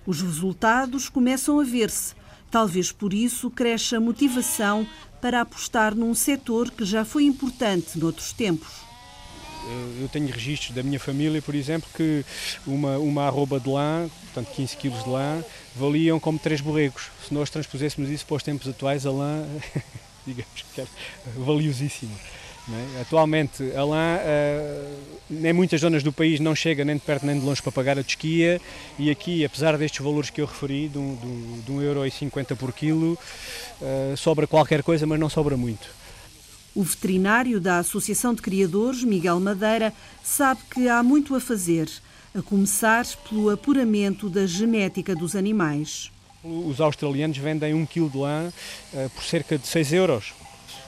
Os 0.05 0.21
resultados 0.23 1.09
começam 1.09 1.61
a 1.61 1.65
ver-se. 1.65 2.18
Talvez 2.51 2.91
por 2.91 3.13
isso 3.13 3.51
cresça 3.51 3.97
a 3.97 4.01
motivação 4.01 4.87
para 5.21 5.41
apostar 5.41 5.95
num 5.95 6.15
setor 6.15 6.71
que 6.71 6.85
já 6.85 7.05
foi 7.05 7.25
importante 7.25 7.99
noutros 7.99 8.33
tempos. 8.33 8.89
Eu 10.01 10.09
tenho 10.09 10.29
registros 10.29 10.75
da 10.75 10.83
minha 10.83 10.99
família, 10.99 11.43
por 11.43 11.55
exemplo, 11.55 11.89
que 11.95 12.25
uma, 12.67 12.97
uma 12.99 13.27
arroba 13.27 13.61
de 13.61 13.69
lã, 13.69 14.09
portanto 14.25 14.55
15 14.55 14.77
kg 14.77 14.91
de 15.03 15.11
lã, 15.11 15.45
valiam 15.77 16.19
como 16.19 16.39
três 16.39 16.61
borregos. 16.61 17.11
Se 17.27 17.35
nós 17.35 17.51
transpuséssemos 17.51 18.09
isso 18.09 18.25
para 18.25 18.37
os 18.37 18.43
tempos 18.43 18.67
atuais, 18.67 19.05
a 19.05 19.11
lã, 19.11 19.45
digamos 20.27 20.65
que 20.75 20.81
é 20.81 20.87
valiosíssima. 21.37 22.15
É? 22.71 23.01
Atualmente, 23.01 23.73
a 23.75 23.83
lã, 23.83 24.19
uh, 24.19 25.47
em 25.47 25.53
muitas 25.55 25.81
zonas 25.81 26.03
do 26.03 26.13
país, 26.13 26.39
não 26.39 26.55
chega 26.55 26.85
nem 26.85 26.97
de 26.97 27.03
perto 27.03 27.25
nem 27.25 27.39
de 27.39 27.45
longe 27.45 27.63
para 27.63 27.73
pagar 27.73 27.99
a 27.99 28.05
tosquia 28.05 28.61
e 28.99 29.11
aqui, 29.11 29.43
apesar 29.43 29.79
destes 29.79 30.05
valores 30.05 30.29
que 30.29 30.41
eu 30.41 30.47
referi, 30.47 30.89
de 30.89 30.99
1,50€ 30.99 32.21
um, 32.23 32.53
um 32.53 32.57
por 32.57 32.73
quilo, 32.73 33.19
uh, 33.81 34.17
sobra 34.17 34.47
qualquer 34.47 34.83
coisa, 34.83 35.07
mas 35.07 35.19
não 35.19 35.31
sobra 35.31 35.57
muito. 35.57 35.89
O 36.75 36.83
veterinário 36.83 37.59
da 37.59 37.79
Associação 37.79 38.35
de 38.35 38.43
Criadores, 38.43 39.03
Miguel 39.03 39.41
Madeira, 39.41 39.93
sabe 40.23 40.61
que 40.71 40.89
há 40.89 41.03
muito 41.03 41.35
a 41.35 41.41
fazer, 41.41 41.89
a 42.35 42.43
começar 42.43 43.07
pelo 43.29 43.49
apuramento 43.49 44.29
da 44.29 44.47
genética 44.47 45.15
dos 45.15 45.35
animais. 45.35 46.13
Os 46.45 46.83
australianos 46.83 47.39
vendem 47.39 47.73
um 47.73 47.87
quilo 47.87 48.11
de 48.11 48.19
lã 48.19 48.53
uh, 48.93 49.11
por 49.11 49.25
cerca 49.25 49.57
de 49.57 49.67
6 49.67 49.93
euros 49.95 50.35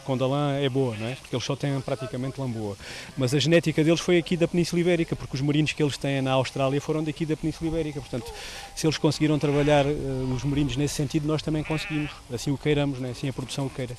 quando 0.05 0.25
a 0.25 0.27
lã 0.27 0.53
é 0.59 0.69
boa, 0.69 0.97
não 0.97 1.07
é? 1.07 1.15
Porque 1.15 1.35
eles 1.35 1.45
só 1.45 1.55
têm 1.57 1.81
praticamente 1.81 2.41
lã 2.41 2.51
boa. 2.51 2.77
Mas 3.17 3.35
a 3.35 3.39
genética 3.39 3.83
deles 3.85 4.01
foi 4.01 4.19
aqui 4.19 4.37
da 4.37 4.49
Península 4.49 4.81
Ibérica, 4.81 5.15
porque 5.15 5.37
os 5.37 5.43
merinos 5.43 5.73
que 5.73 5.83
eles 5.83 5.97
têm 5.97 6.21
na 6.21 6.33
Austrália 6.33 6.81
foram 6.81 7.03
daqui 7.03 7.25
da 7.27 7.37
Península 7.37 7.71
Ibérica. 7.71 8.01
Portanto, 8.01 8.33
se 8.75 8.87
eles 8.87 8.99
conseguiram 8.99 9.39
trabalhar 9.39 9.87
uh, 9.87 10.35
os 10.35 10.45
merinos 10.45 10.77
nesse 10.77 10.95
sentido, 10.95 11.27
nós 11.27 11.43
também 11.43 11.63
conseguimos. 11.63 12.11
Assim 12.33 12.51
o 12.51 12.59
queiramos, 12.59 13.01
não 13.01 13.09
é? 13.09 13.13
assim 13.13 13.29
a 13.29 13.33
produção 13.33 13.67
o 13.67 13.71
queira. 13.71 13.97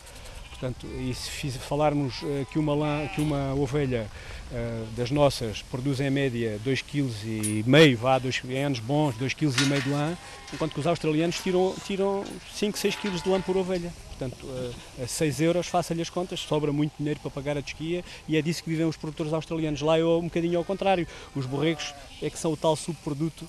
Portanto, 0.61 0.85
e 0.85 1.11
se 1.15 1.49
falarmos 1.53 2.21
uh, 2.21 2.45
que, 2.51 2.59
uma 2.59 2.75
lã, 2.75 3.07
que 3.07 3.19
uma 3.19 3.51
ovelha 3.55 4.07
uh, 4.51 4.85
das 4.95 5.09
nossas 5.09 5.63
produz 5.63 5.99
em 5.99 6.11
média 6.11 6.59
2,5 6.63 7.63
kg, 7.63 7.95
vá, 7.95 8.19
dois, 8.19 8.39
em 8.47 8.63
anos 8.63 8.77
bons, 8.77 9.15
2,5 9.15 9.55
kg 9.55 9.81
de 9.81 9.89
lã, 9.89 10.15
enquanto 10.53 10.73
que 10.73 10.79
os 10.79 10.85
australianos 10.85 11.39
tiram, 11.39 11.73
tiram 11.83 12.23
5, 12.53 12.77
6 12.77 12.95
kg 12.95 13.09
de 13.09 13.27
lã 13.27 13.41
por 13.41 13.57
ovelha. 13.57 13.91
Portanto, 14.09 14.45
uh, 14.45 15.03
a 15.03 15.07
6 15.07 15.41
euros, 15.41 15.65
faça-lhe 15.65 16.01
as 16.03 16.11
contas, 16.11 16.39
sobra 16.41 16.71
muito 16.71 16.93
dinheiro 16.95 17.19
para 17.21 17.31
pagar 17.31 17.57
a 17.57 17.61
desquia 17.61 18.05
e 18.27 18.37
é 18.37 18.41
disso 18.43 18.63
que 18.63 18.69
vivem 18.69 18.85
os 18.85 18.95
produtores 18.95 19.33
australianos. 19.33 19.81
Lá 19.81 19.97
é 19.97 20.05
um 20.05 20.25
bocadinho 20.25 20.59
ao 20.59 20.63
contrário, 20.63 21.07
os 21.35 21.47
borregos 21.47 21.91
é 22.21 22.29
que 22.29 22.37
são 22.37 22.53
o 22.53 22.57
tal 22.57 22.75
subproduto 22.75 23.47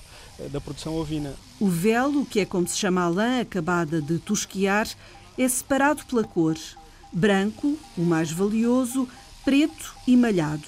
da 0.51 0.59
produção 0.59 0.95
ovina. 0.95 1.35
O 1.59 1.67
velo, 1.67 2.25
que 2.25 2.39
é 2.39 2.45
como 2.45 2.67
se 2.67 2.75
chama 2.75 3.03
a 3.03 3.07
lã 3.07 3.41
acabada 3.41 4.01
de 4.01 4.17
tosquiar, 4.17 4.87
é 5.37 5.47
separado 5.47 6.03
pela 6.07 6.23
cor 6.23 6.57
branco, 7.13 7.77
o 7.97 8.01
mais 8.01 8.31
valioso, 8.31 9.07
preto 9.45 9.95
e 10.07 10.17
malhado, 10.17 10.67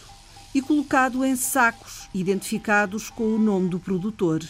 e 0.54 0.62
colocado 0.62 1.26
em 1.26 1.36
sacos 1.36 2.08
identificados 2.14 3.10
com 3.10 3.24
o 3.24 3.40
nome 3.40 3.70
do 3.70 3.80
produtor. 3.80 4.44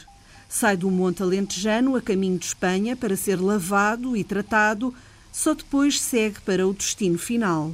Sai 0.50 0.78
do 0.78 0.92
Monte 0.92 1.24
Alentejano 1.24 1.96
a 1.96 2.02
caminho 2.02 2.38
de 2.38 2.46
Espanha 2.46 2.96
para 2.96 3.16
ser 3.16 3.42
lavado 3.42 4.16
e 4.16 4.24
tratado, 4.24 4.94
só 5.32 5.54
depois 5.54 6.00
segue 6.00 6.40
para 6.42 6.68
o 6.68 6.74
destino 6.74 7.18
final. 7.18 7.72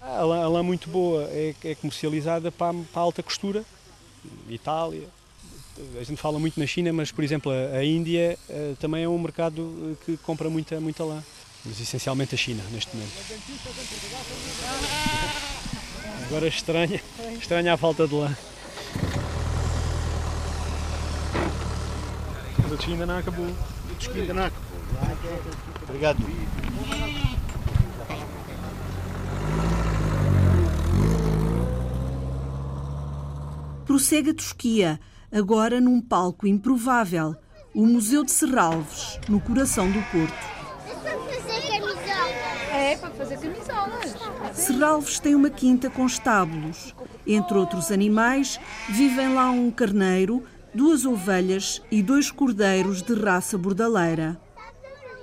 A 0.00 0.22
lã, 0.22 0.44
a 0.44 0.48
lã 0.48 0.62
muito 0.62 0.90
boa 0.90 1.22
é, 1.30 1.54
é 1.64 1.74
comercializada 1.76 2.50
para, 2.50 2.74
para, 2.74 3.00
a 3.00 3.04
alta 3.04 3.22
costura, 3.22 3.64
Itália. 4.48 5.08
A 5.98 6.02
gente 6.02 6.20
fala 6.20 6.38
muito 6.38 6.60
na 6.60 6.66
China, 6.66 6.92
mas, 6.92 7.10
por 7.10 7.24
exemplo, 7.24 7.50
a, 7.50 7.82
Índia 7.82 8.38
uh, 8.50 8.76
também 8.76 9.04
é 9.04 9.08
um 9.08 9.18
mercado 9.18 9.90
eh, 9.90 10.04
que 10.04 10.16
compra 10.18 10.50
muita, 10.50 10.78
muita 10.80 11.02
lã 11.02 11.22
mas 11.64 11.80
essencialmente 11.80 12.34
a 12.34 12.38
China 12.38 12.62
neste 12.70 12.94
momento. 12.96 13.12
Agora 16.26 16.48
estranha, 16.48 17.00
estranha 17.38 17.74
a 17.74 17.76
falta 17.76 18.06
de 18.06 18.14
lã. 18.14 18.36
Mas 22.62 22.72
a 22.72 22.82
China 22.82 23.06
não 23.06 23.18
acabou. 23.18 23.46
Ainda 24.14 24.34
não 24.34 24.44
acabou. 24.44 24.72
Obrigado. 25.84 26.18
Prossegue 33.84 34.30
a 34.30 34.34
Tosquia, 34.34 35.00
agora 35.30 35.80
num 35.80 36.00
palco 36.00 36.46
improvável, 36.46 37.36
o 37.74 37.86
Museu 37.86 38.24
de 38.24 38.30
Serralves, 38.30 39.20
no 39.28 39.38
coração 39.38 39.90
do 39.90 40.00
Porto. 40.10 40.61
É, 42.92 42.96
para 42.96 43.10
fazer 43.10 43.38
camisolas. 43.38 44.14
Serralves 44.52 45.18
tem 45.18 45.34
uma 45.34 45.48
quinta 45.48 45.88
com 45.88 46.04
estábulos. 46.04 46.94
Entre 47.26 47.56
outros 47.56 47.90
animais, 47.90 48.60
vivem 48.88 49.32
lá 49.34 49.50
um 49.50 49.70
carneiro, 49.70 50.44
duas 50.74 51.06
ovelhas 51.06 51.80
e 51.90 52.02
dois 52.02 52.30
cordeiros 52.30 53.00
de 53.00 53.14
raça 53.14 53.56
bordaleira. 53.56 54.38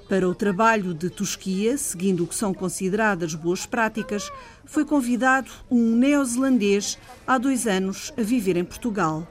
Para 0.08 0.28
o 0.28 0.34
trabalho 0.34 0.96
de 0.96 1.12
tosquia, 1.12 1.78
seguindo 1.78 2.24
o 2.24 2.28
que 2.28 2.34
são 2.34 2.56
consideradas 2.56 3.36
boas 3.36 3.68
práticas, 3.68 4.32
foi 4.66 4.84
convidado 4.84 5.52
um 5.70 5.96
neozelandês 5.96 6.98
há 7.28 7.38
dois 7.38 7.68
anos 7.68 8.12
a 8.18 8.24
viver 8.24 8.58
em 8.58 8.66
Portugal. 8.66 9.28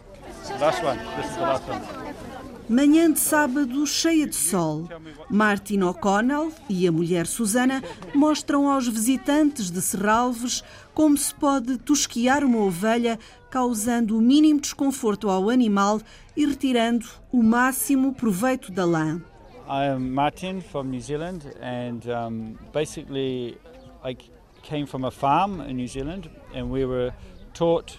Last 0.60 0.84
one. 0.84 0.98
This 1.16 1.26
is 1.26 1.34
the 1.34 1.40
last 1.40 1.68
one. 1.68 2.07
Manhã 2.68 3.10
de 3.10 3.18
sábado 3.18 3.86
cheia 3.86 4.26
de 4.26 4.36
sol. 4.36 4.86
Martin 5.30 5.80
O'Connell 5.82 6.52
e 6.68 6.86
a 6.86 6.92
mulher 6.92 7.26
Susana 7.26 7.82
mostram 8.14 8.68
aos 8.70 8.86
visitantes 8.86 9.70
de 9.70 9.80
Serralves 9.80 10.62
como 10.92 11.16
se 11.16 11.34
pode 11.34 11.78
tosquiar 11.78 12.44
uma 12.44 12.58
ovelha, 12.58 13.18
causando 13.50 14.18
o 14.18 14.20
mínimo 14.20 14.60
desconforto 14.60 15.30
ao 15.30 15.48
animal 15.48 15.98
e 16.36 16.44
retirando 16.44 17.06
o 17.32 17.42
máximo 17.42 18.12
proveito 18.12 18.70
da 18.70 18.84
lã. 18.84 19.22
I 19.66 19.86
am 19.86 20.10
Martin 20.10 20.60
from 20.60 20.88
New 20.90 21.00
Zealand 21.00 21.46
and 21.62 22.00
um, 22.06 22.58
basically 22.72 23.56
I 24.04 24.14
came 24.62 24.86
from 24.86 25.06
a 25.06 25.10
farm 25.10 25.62
in 25.62 25.76
New 25.76 25.88
Zealand 25.88 26.30
and 26.54 26.70
we 26.70 26.84
were 26.84 27.14
taught 27.54 27.98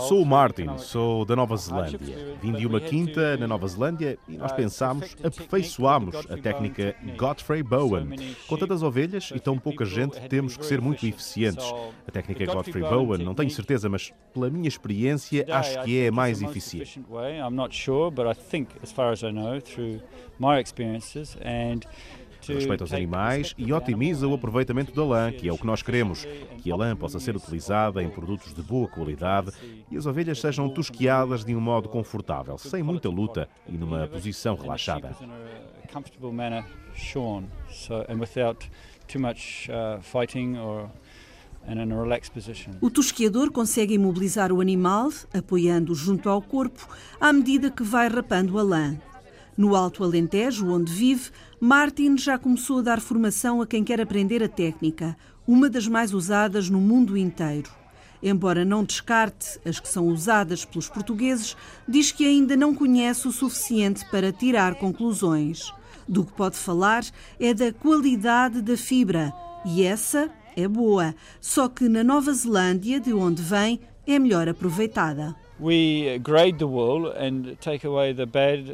Sou 0.00 0.22
o 0.22 0.26
Martin, 0.26 0.76
sou 0.78 1.24
da 1.24 1.34
Nova 1.34 1.56
Zelândia. 1.56 2.36
Vim 2.42 2.52
de 2.52 2.66
uma 2.66 2.80
quinta 2.80 3.36
na 3.36 3.46
Nova 3.46 3.66
Zelândia 3.66 4.18
e 4.28 4.36
nós 4.36 4.52
pensámos, 4.52 5.16
aperfeiçoámos 5.22 6.14
a 6.30 6.36
técnica 6.36 6.94
Godfrey 7.16 7.62
Bowen. 7.62 8.08
Com 8.46 8.56
tantas 8.56 8.82
ovelhas 8.82 9.32
e 9.34 9.40
tão 9.40 9.58
pouca 9.58 9.84
gente, 9.84 10.20
temos 10.28 10.56
que 10.56 10.66
ser 10.66 10.80
muito 10.80 11.06
eficientes. 11.06 11.64
A 12.06 12.10
técnica 12.10 12.44
Godfrey 12.46 12.82
Bowen, 12.82 13.24
não 13.24 13.34
tenho 13.34 13.50
certeza, 13.50 13.88
mas 13.88 14.12
pela 14.34 14.50
minha 14.50 14.68
experiência, 14.68 15.46
acho 15.50 15.82
que 15.82 15.98
é 16.00 16.08
a 16.08 16.12
mais 16.12 16.42
eficiente. 16.42 17.00
Respeita 22.48 22.84
os 22.84 22.92
animais 22.92 23.54
e 23.56 23.72
otimiza 23.72 24.26
o 24.26 24.34
aproveitamento 24.34 24.92
da 24.92 25.04
lã, 25.04 25.32
que 25.32 25.48
é 25.48 25.52
o 25.52 25.58
que 25.58 25.66
nós 25.66 25.82
queremos. 25.82 26.26
Que 26.58 26.72
a 26.72 26.76
lã 26.76 26.96
possa 26.96 27.20
ser 27.20 27.36
utilizada 27.36 28.02
em 28.02 28.08
produtos 28.10 28.54
de 28.54 28.62
boa 28.62 28.88
qualidade 28.88 29.52
e 29.90 29.96
as 29.96 30.06
ovelhas 30.06 30.40
sejam 30.40 30.68
tosquiadas 30.68 31.44
de 31.44 31.54
um 31.54 31.60
modo 31.60 31.88
confortável, 31.88 32.58
sem 32.58 32.82
muita 32.82 33.08
luta 33.08 33.48
e 33.68 33.76
numa 33.76 34.06
posição 34.06 34.54
relaxada. 34.54 35.14
O 42.80 42.90
tosquiador 42.90 43.50
consegue 43.50 43.94
imobilizar 43.94 44.52
o 44.52 44.60
animal, 44.60 45.10
apoiando-o 45.34 45.94
junto 45.94 46.28
ao 46.28 46.40
corpo, 46.40 46.88
à 47.20 47.32
medida 47.32 47.70
que 47.70 47.82
vai 47.82 48.08
rapando 48.08 48.58
a 48.58 48.62
lã. 48.62 48.96
No 49.56 49.74
Alto 49.74 50.04
Alentejo, 50.04 50.70
onde 50.70 50.92
vive, 50.92 51.30
Martin 51.60 52.16
já 52.16 52.38
começou 52.38 52.78
a 52.78 52.82
dar 52.82 53.00
formação 53.00 53.60
a 53.60 53.66
quem 53.66 53.82
quer 53.82 54.00
aprender 54.00 54.42
a 54.44 54.48
técnica, 54.48 55.16
uma 55.44 55.68
das 55.68 55.88
mais 55.88 56.14
usadas 56.14 56.70
no 56.70 56.80
mundo 56.80 57.16
inteiro. 57.16 57.68
embora 58.22 58.64
não 58.64 58.84
descarte 58.84 59.60
as 59.64 59.78
que 59.78 59.88
são 59.88 60.08
usadas 60.08 60.64
pelos 60.64 60.88
portugueses, 60.88 61.56
diz 61.86 62.10
que 62.10 62.26
ainda 62.26 62.56
não 62.56 62.74
conhece 62.74 63.28
o 63.28 63.32
suficiente 63.32 64.04
para 64.10 64.32
tirar 64.32 64.74
conclusões. 64.74 65.72
Do 66.06 66.24
que 66.24 66.32
pode 66.32 66.56
falar 66.56 67.04
é 67.38 67.54
da 67.54 67.72
qualidade 67.72 68.60
da 68.62 68.76
fibra, 68.76 69.32
e 69.64 69.82
essa 69.82 70.30
é 70.56 70.66
boa, 70.66 71.14
só 71.40 71.68
que 71.68 71.88
na 71.88 72.02
Nova 72.02 72.32
Zelândia, 72.32 72.98
de 72.98 73.12
onde 73.12 73.42
vem, 73.42 73.80
é 74.06 74.18
melhor 74.18 74.48
aproveitada. 74.48 75.36
We 75.60 76.18
grade 76.20 76.58
the 76.58 76.64
wool 76.64 77.08
and 77.08 77.56
take 77.60 77.84
away 77.86 78.14
the 78.14 78.26
bad 78.26 78.64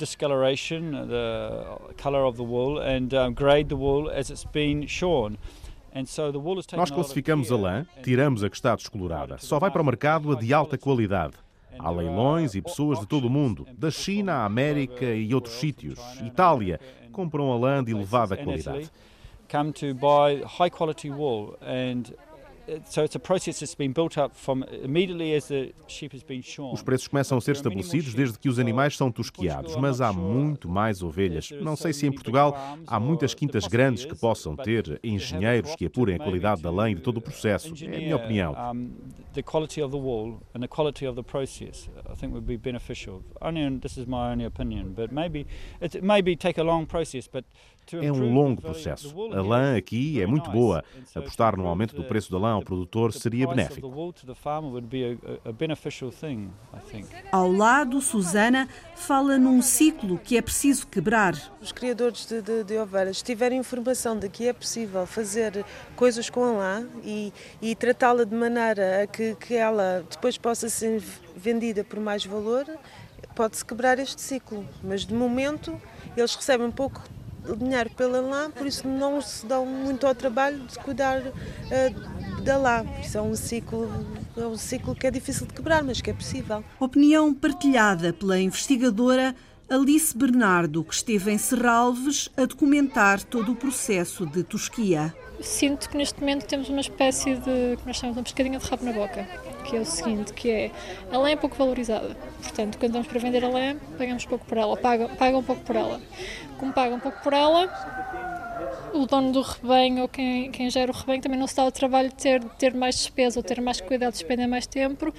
discoloration, 0.00 0.92
the 1.08 1.94
color 1.96 2.24
of 2.24 2.36
the 2.36 2.42
wool, 2.42 2.80
and 2.80 3.12
um, 3.14 3.34
grade 3.34 3.68
the 3.68 3.76
wool 3.76 4.10
as 4.10 4.30
it's 4.30 4.44
been 4.44 4.86
shorn. 4.88 5.36
Nós 6.76 6.88
classificamos 6.88 7.50
a 7.50 7.56
lã, 7.56 7.86
tiramos 8.02 8.44
a 8.44 8.48
que 8.48 8.54
está 8.54 8.76
descolorada. 8.76 9.38
Só 9.38 9.58
vai 9.58 9.72
para 9.72 9.82
o 9.82 9.84
mercado 9.84 10.30
a 10.30 10.36
de 10.36 10.54
alta 10.54 10.78
qualidade. 10.78 11.34
Há 11.76 11.90
leilões 11.90 12.54
e 12.54 12.62
pessoas 12.62 13.00
de 13.00 13.06
todo 13.08 13.26
o 13.26 13.30
mundo, 13.30 13.66
da 13.76 13.90
China 13.90 14.34
à 14.34 14.44
América 14.44 15.04
e 15.04 15.34
outros 15.34 15.54
sítios. 15.54 15.98
Itália, 16.24 16.78
compram 17.10 17.50
a 17.50 17.58
lã 17.58 17.82
de 17.82 17.90
elevada 17.90 18.36
qualidade. 18.36 18.88
Come 19.50 19.72
to 19.72 19.92
buy 19.94 20.44
high 20.46 20.70
quality 20.70 21.10
wool 21.10 21.56
and 21.60 22.14
os 26.72 26.82
preços 26.82 27.08
começam 27.08 27.38
a 27.38 27.40
ser 27.40 27.52
estabelecidos 27.52 28.14
desde 28.14 28.38
que 28.38 28.48
os 28.48 28.58
animais 28.58 28.96
são 28.96 29.10
tosquiados, 29.10 29.76
mas 29.76 30.00
há 30.00 30.12
muito 30.12 30.68
mais 30.68 31.02
ovelhas. 31.02 31.50
Não 31.60 31.76
sei 31.76 31.92
se 31.92 32.06
em 32.06 32.12
Portugal 32.12 32.56
há 32.86 33.00
muitas 33.00 33.34
quintas 33.34 33.66
grandes 33.66 34.04
que 34.04 34.14
possam 34.14 34.54
ter 34.56 35.00
engenheiros 35.02 35.74
que 35.74 35.86
apurem 35.86 36.16
a 36.16 36.18
qualidade 36.18 36.62
da 36.62 36.70
lã 36.70 36.90
e 36.90 36.94
de 36.94 37.00
todo 37.00 37.16
o 37.18 37.20
processo. 37.20 37.72
É 37.84 37.96
a 37.96 38.00
minha 38.00 38.16
opinião. 38.16 38.54
The 39.32 39.42
quality 39.42 39.80
of 39.80 39.92
the 39.92 40.00
wool 40.00 40.40
and 40.54 40.60
the 40.60 40.68
quality 40.68 41.06
of 41.06 41.14
the 41.14 41.22
process, 41.22 41.88
I 42.10 42.16
think 42.16 42.32
would 42.32 42.46
be 42.46 42.56
beneficial. 42.56 43.22
Only, 43.40 43.78
this 43.78 43.96
is 43.96 44.06
my 44.06 44.32
only 44.32 44.44
opinion, 44.44 44.92
but 44.92 45.12
maybe 45.12 45.46
it 45.80 46.02
maybe 46.02 46.36
take 46.36 46.60
a 46.60 46.64
long 46.64 46.84
process, 46.84 47.28
but 47.28 47.44
é 47.92 48.12
um 48.12 48.32
longo 48.32 48.62
processo. 48.62 49.14
A 49.32 49.42
lã 49.42 49.76
aqui 49.76 50.20
é 50.20 50.26
muito 50.26 50.50
boa. 50.50 50.84
Apostar 51.14 51.56
no 51.56 51.66
aumento 51.66 51.94
do 51.94 52.04
preço 52.04 52.30
da 52.30 52.38
lã 52.38 52.56
ao 52.60 52.64
produtor 52.64 53.12
seria 53.12 53.46
benéfico. 53.46 53.88
Ao 57.32 57.50
lado, 57.50 58.00
Susana 58.00 58.68
fala 58.94 59.38
num 59.38 59.62
ciclo 59.62 60.18
que 60.18 60.36
é 60.36 60.42
preciso 60.42 60.86
quebrar. 60.86 61.34
Os 61.60 61.72
criadores 61.72 62.26
de, 62.26 62.42
de, 62.42 62.64
de 62.64 62.78
ovelhas, 62.78 63.18
se 63.18 63.24
tiverem 63.24 63.58
informação 63.58 64.18
de 64.18 64.28
que 64.28 64.48
é 64.48 64.52
possível 64.52 65.06
fazer 65.06 65.64
coisas 65.96 66.30
com 66.30 66.44
a 66.44 66.52
lã 66.52 66.88
e, 67.04 67.32
e 67.60 67.74
tratá-la 67.74 68.24
de 68.24 68.34
maneira 68.34 69.02
a 69.02 69.06
que, 69.06 69.34
que 69.36 69.54
ela 69.54 70.04
depois 70.08 70.36
possa 70.38 70.68
ser 70.68 71.02
vendida 71.36 71.82
por 71.84 71.98
mais 71.98 72.24
valor, 72.24 72.66
pode-se 73.34 73.64
quebrar 73.64 73.98
este 73.98 74.20
ciclo. 74.20 74.66
Mas 74.82 75.04
de 75.04 75.14
momento 75.14 75.80
eles 76.16 76.34
recebem 76.34 76.66
um 76.66 76.72
pouco 77.40 77.56
dinheiro 77.56 77.90
pela 77.90 78.20
lã, 78.20 78.50
por 78.50 78.66
isso 78.66 78.86
não 78.86 79.20
se 79.20 79.46
dão 79.46 79.66
muito 79.66 80.06
ao 80.06 80.14
trabalho 80.14 80.58
de 80.60 80.78
cuidar 80.78 81.20
uh, 81.20 82.42
da 82.42 82.56
lã. 82.56 82.84
Isso 83.02 83.18
é 83.18 83.22
um 83.22 83.34
ciclo, 83.34 83.90
é 84.36 84.46
um 84.46 84.56
ciclo 84.56 84.94
que 84.94 85.06
é 85.06 85.10
difícil 85.10 85.46
de 85.46 85.54
quebrar, 85.54 85.82
mas 85.82 86.00
que 86.00 86.10
é 86.10 86.14
possível. 86.14 86.64
Opinião 86.78 87.32
partilhada 87.34 88.12
pela 88.12 88.38
investigadora 88.38 89.34
Alice 89.68 90.16
Bernardo, 90.16 90.82
que 90.82 90.94
esteve 90.94 91.30
em 91.30 91.38
Serralves 91.38 92.28
a 92.36 92.44
documentar 92.44 93.22
todo 93.22 93.52
o 93.52 93.56
processo 93.56 94.26
de 94.26 94.42
tosquia. 94.42 95.14
Sinto 95.40 95.88
que 95.88 95.96
neste 95.96 96.18
momento 96.20 96.44
temos 96.44 96.68
uma 96.68 96.80
espécie 96.80 97.36
de, 97.36 97.76
que 97.76 97.86
nós 97.86 97.96
chamamos 97.96 98.18
uma 98.18 98.24
pescadinha 98.24 98.58
de 98.58 98.66
rabo 98.66 98.84
na 98.84 98.92
boca, 98.92 99.26
que 99.70 99.76
é 99.76 99.80
o 99.80 99.84
seguinte, 99.84 100.32
que 100.32 100.50
é, 100.50 100.70
a 101.12 101.16
lã 101.16 101.30
é 101.30 101.36
pouco 101.36 101.56
valorizada, 101.56 102.16
portanto, 102.42 102.76
quando 102.76 102.92
vamos 102.92 103.06
para 103.06 103.20
vender 103.20 103.44
a 103.44 103.48
lã, 103.48 103.76
pagamos 103.96 104.26
pouco 104.26 104.44
por 104.44 104.58
ela, 104.58 104.76
pagam, 104.76 105.08
pagam 105.14 105.44
pouco 105.44 105.62
por 105.62 105.76
ela. 105.76 106.00
Como 106.58 106.72
pagam 106.72 106.98
pouco 106.98 107.22
por 107.22 107.32
ela, 107.32 107.68
o 108.92 109.06
dono 109.06 109.30
do 109.30 109.42
rebanho 109.42 110.02
ou 110.02 110.08
quem, 110.08 110.50
quem 110.50 110.68
gera 110.68 110.90
o 110.90 110.94
rebanho 110.94 111.22
também 111.22 111.38
não 111.38 111.46
se 111.46 111.54
dá 111.54 111.64
o 111.64 111.70
trabalho 111.70 112.08
de 112.08 112.16
ter, 112.16 112.40
de 112.40 112.50
ter 112.56 112.74
mais 112.74 112.96
despesa 112.96 113.38
ou 113.38 113.44
ter 113.44 113.60
mais 113.60 113.80
cuidado, 113.80 114.12
de 114.12 114.18
despender 114.18 114.48
mais 114.48 114.66
tempo 114.66 115.14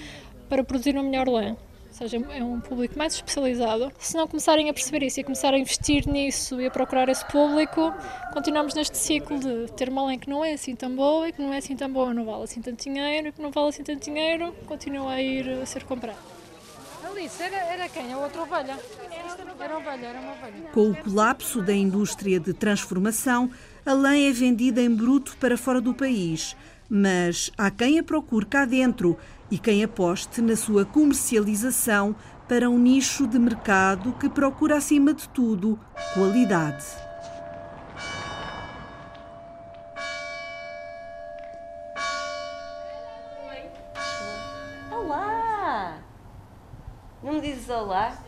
para 0.49 0.65
produzir 0.65 0.95
uma 0.95 1.03
melhor 1.03 1.29
lã 1.29 1.55
seja, 2.07 2.17
é 2.31 2.43
um 2.43 2.59
público 2.59 2.97
mais 2.97 3.13
especializado. 3.13 3.91
Se 3.99 4.15
não 4.15 4.27
começarem 4.27 4.69
a 4.69 4.73
perceber 4.73 5.03
isso 5.05 5.19
e 5.19 5.21
a 5.21 5.23
começar 5.23 5.53
a 5.53 5.57
investir 5.57 6.07
nisso 6.07 6.59
e 6.59 6.65
a 6.65 6.71
procurar 6.71 7.07
esse 7.09 7.25
público, 7.25 7.93
continuamos 8.33 8.73
neste 8.73 8.97
ciclo 8.97 9.39
de 9.39 9.71
ter 9.73 9.89
uma 9.89 10.07
lei 10.07 10.17
que 10.17 10.29
não 10.29 10.43
é 10.43 10.53
assim 10.53 10.75
tão 10.75 10.95
boa 10.95 11.29
e 11.29 11.31
que 11.31 11.41
não 11.41 11.53
é 11.53 11.57
assim 11.57 11.75
tão 11.75 11.91
boa, 11.91 12.13
não 12.13 12.25
vale 12.25 12.43
assim 12.43 12.61
tanto 12.61 12.83
dinheiro 12.83 13.27
e 13.27 13.31
que 13.31 13.41
não 13.41 13.51
vale 13.51 13.69
assim 13.69 13.83
tanto 13.83 14.03
dinheiro, 14.03 14.53
continua 14.65 15.13
a 15.13 15.21
ir 15.21 15.49
a 15.61 15.65
ser 15.65 15.83
comprado. 15.83 16.17
Alice, 17.03 17.41
era, 17.41 17.55
era 17.55 17.89
quem? 17.89 18.11
A 18.13 18.17
outra 18.17 18.41
ovelha? 18.41 18.79
Era 19.59 19.77
ovelha, 19.77 20.07
era 20.07 20.19
uma 20.19 20.31
ovelha. 20.31 20.69
Com 20.73 20.89
o 20.89 20.95
colapso 20.95 21.61
da 21.61 21.73
indústria 21.73 22.39
de 22.39 22.53
transformação, 22.53 23.51
a 23.85 23.93
lã 23.93 24.17
é 24.17 24.31
vendida 24.31 24.81
em 24.81 24.89
bruto 24.89 25.35
para 25.37 25.57
fora 25.57 25.79
do 25.79 25.93
país. 25.93 26.55
Mas 26.93 27.49
há 27.57 27.71
quem 27.71 27.99
a 27.99 28.03
procure 28.03 28.45
cá 28.45 28.65
dentro 28.65 29.17
e 29.49 29.57
quem 29.57 29.81
aposte 29.81 30.41
na 30.41 30.57
sua 30.57 30.83
comercialização 30.83 32.13
para 32.49 32.69
um 32.69 32.77
nicho 32.77 33.25
de 33.25 33.39
mercado 33.39 34.11
que 34.19 34.27
procura, 34.27 34.75
acima 34.75 35.13
de 35.13 35.29
tudo, 35.29 35.79
qualidade. 36.13 36.83
Olá! 44.91 45.97
Não 47.23 47.35
me 47.35 47.39
dizes 47.39 47.69
olá? 47.69 48.21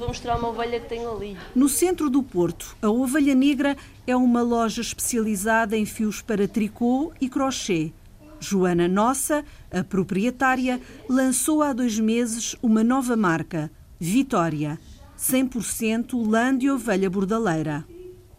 Vou 0.00 0.08
mostrar 0.08 0.38
uma 0.38 0.48
ovelha 0.48 0.80
que 0.80 0.88
tenho 0.88 1.14
ali. 1.14 1.36
No 1.54 1.68
centro 1.68 2.08
do 2.08 2.22
Porto, 2.22 2.74
a 2.80 2.88
Ovelha 2.88 3.34
Negra 3.34 3.76
é 4.06 4.16
uma 4.16 4.40
loja 4.40 4.80
especializada 4.80 5.76
em 5.76 5.84
fios 5.84 6.22
para 6.22 6.48
tricô 6.48 7.12
e 7.20 7.28
crochê 7.28 7.92
Joana 8.40 8.88
Nossa, 8.88 9.44
a 9.70 9.84
proprietária, 9.84 10.80
lançou 11.06 11.62
há 11.62 11.74
dois 11.74 12.00
meses 12.00 12.56
uma 12.62 12.82
nova 12.82 13.14
marca, 13.14 13.70
Vitória, 13.98 14.78
100% 15.18 16.26
lã 16.26 16.56
de 16.56 16.70
ovelha 16.70 17.10
bordaleira. 17.10 17.84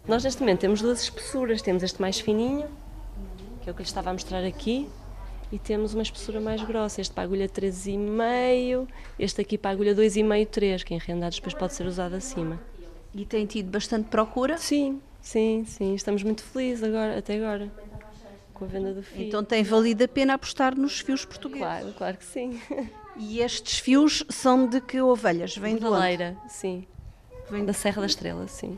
Nós 0.07 0.23
neste 0.23 0.39
momento 0.39 0.61
temos 0.61 0.81
duas 0.81 1.03
espessuras, 1.03 1.61
temos 1.61 1.83
este 1.83 2.01
mais 2.01 2.19
fininho, 2.19 2.65
que 3.61 3.69
é 3.69 3.71
o 3.71 3.75
que 3.75 3.83
lhe 3.83 3.87
estava 3.87 4.09
a 4.09 4.13
mostrar 4.13 4.43
aqui, 4.43 4.89
e 5.51 5.59
temos 5.59 5.93
uma 5.93 6.03
espessura 6.03 6.39
mais 6.39 6.61
grossa, 6.63 7.01
este 7.01 7.13
para 7.13 7.23
a 7.23 7.25
agulha 7.25 7.49
3,5, 7.49 8.87
este 9.19 9.41
aqui 9.41 9.57
para 9.57 9.71
a 9.71 9.73
agulha 9.73 9.95
2,5, 9.95 10.47
3, 10.47 10.83
que 10.83 10.93
em 10.93 10.97
rendados 10.97 11.37
depois 11.37 11.53
pode 11.53 11.73
ser 11.73 11.85
usado 11.85 12.15
acima. 12.15 12.59
E 13.13 13.25
tem 13.25 13.45
tido 13.45 13.69
bastante 13.69 14.07
procura? 14.07 14.57
Sim, 14.57 15.01
sim, 15.21 15.65
sim, 15.65 15.93
estamos 15.93 16.23
muito 16.23 16.43
felizes 16.43 16.83
agora, 16.83 17.17
até 17.17 17.35
agora 17.35 17.69
com 18.61 18.65
a 18.65 18.67
venda 18.67 18.93
do 18.93 19.01
fio. 19.01 19.23
Então 19.25 19.43
tem 19.43 19.63
valido 19.63 20.03
a 20.03 20.07
pena 20.07 20.35
apostar 20.35 20.77
nos 20.77 20.99
fios 20.99 21.25
portugueses? 21.25 21.63
Claro, 21.63 21.93
claro 21.97 22.17
que 22.17 22.25
sim. 22.25 22.61
E 23.17 23.39
estes 23.39 23.79
fios 23.79 24.23
são 24.29 24.67
de 24.67 24.79
que 24.79 25.01
ovelhas? 25.01 25.57
Vêm 25.57 25.77
da 25.77 25.89
Leira, 25.89 26.37
sim. 26.47 26.85
Vem 27.49 27.65
da 27.65 27.73
Serra 27.73 28.01
da 28.01 28.05
Estrela, 28.05 28.47
sim. 28.47 28.77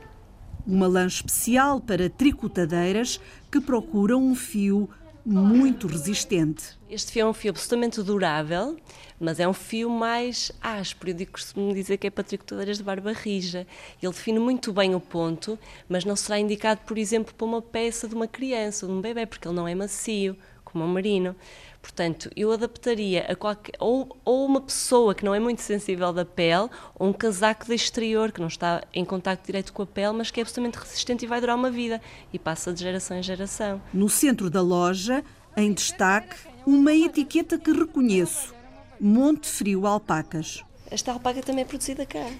Uma 0.65 0.87
lã 0.87 1.05
especial 1.05 1.81
para 1.81 2.09
tricotadeiras 2.09 3.19
que 3.51 3.59
procuram 3.59 4.23
um 4.23 4.33
fio 4.33 4.89
muito 5.25 5.87
resistente. 5.87 6.77
Este 6.89 7.11
fio 7.11 7.21
é 7.21 7.29
um 7.29 7.33
fio 7.33 7.51
absolutamente 7.51 8.01
durável, 8.01 8.77
mas 9.19 9.39
é 9.39 9.47
um 9.47 9.53
fio 9.53 9.89
mais 9.89 10.51
áspero. 10.61 11.15
Eu 11.17 11.27
costumo 11.27 11.73
dizer 11.73 11.97
que 11.97 12.07
é 12.07 12.09
para 12.09 12.23
tricotadeiras 12.23 12.77
de 12.77 12.83
barba 12.83 13.13
rija. 13.13 13.65
Ele 14.01 14.11
define 14.11 14.39
muito 14.39 14.73
bem 14.73 14.93
o 14.93 14.99
ponto, 14.99 15.57
mas 15.87 16.03
não 16.03 16.15
será 16.15 16.39
indicado, 16.39 16.81
por 16.85 16.97
exemplo, 16.97 17.33
para 17.33 17.45
uma 17.45 17.61
peça 17.61 18.07
de 18.07 18.15
uma 18.15 18.27
criança 18.27 18.85
ou 18.85 18.91
de 18.91 18.97
um 18.97 19.01
bebê, 19.01 19.25
porque 19.25 19.47
ele 19.47 19.55
não 19.55 19.67
é 19.67 19.73
macio, 19.73 20.35
como 20.65 20.83
um 20.83 20.91
merino. 20.91 21.35
Portanto, 21.83 22.31
eu 22.33 22.49
adaptaria 22.53 23.25
a 23.29 23.35
qualquer, 23.35 23.73
ou, 23.77 24.17
ou, 24.23 24.45
uma 24.45 24.61
pessoa 24.61 25.13
que 25.13 25.25
não 25.25 25.35
é 25.35 25.39
muito 25.39 25.61
sensível 25.61 26.13
da 26.13 26.23
pele, 26.23 26.69
ou 26.95 27.09
um 27.09 27.13
casaco 27.13 27.65
de 27.65 27.75
exterior 27.75 28.31
que 28.31 28.39
não 28.39 28.47
está 28.47 28.81
em 28.93 29.03
contato 29.03 29.45
direto 29.45 29.73
com 29.73 29.83
a 29.83 29.85
pele, 29.85 30.13
mas 30.13 30.31
que 30.31 30.39
é 30.39 30.43
absolutamente 30.43 30.79
resistente 30.79 31.25
e 31.25 31.27
vai 31.27 31.41
durar 31.41 31.57
uma 31.57 31.69
vida 31.69 32.01
e 32.31 32.39
passa 32.39 32.71
de 32.73 32.81
geração 32.81 33.17
em 33.17 33.21
geração. 33.21 33.81
No 33.93 34.07
centro 34.07 34.49
da 34.49 34.61
loja, 34.61 35.25
em 35.57 35.73
destaque, 35.73 36.37
uma 36.65 36.93
etiqueta 36.93 37.59
que 37.59 37.73
reconheço: 37.73 38.55
Monte 38.97 39.49
Frio 39.49 39.85
Alpacas. 39.85 40.63
Esta 40.89 41.11
alpaca 41.11 41.41
também 41.41 41.63
é 41.63 41.67
produzida 41.67 42.05
cá. 42.05 42.31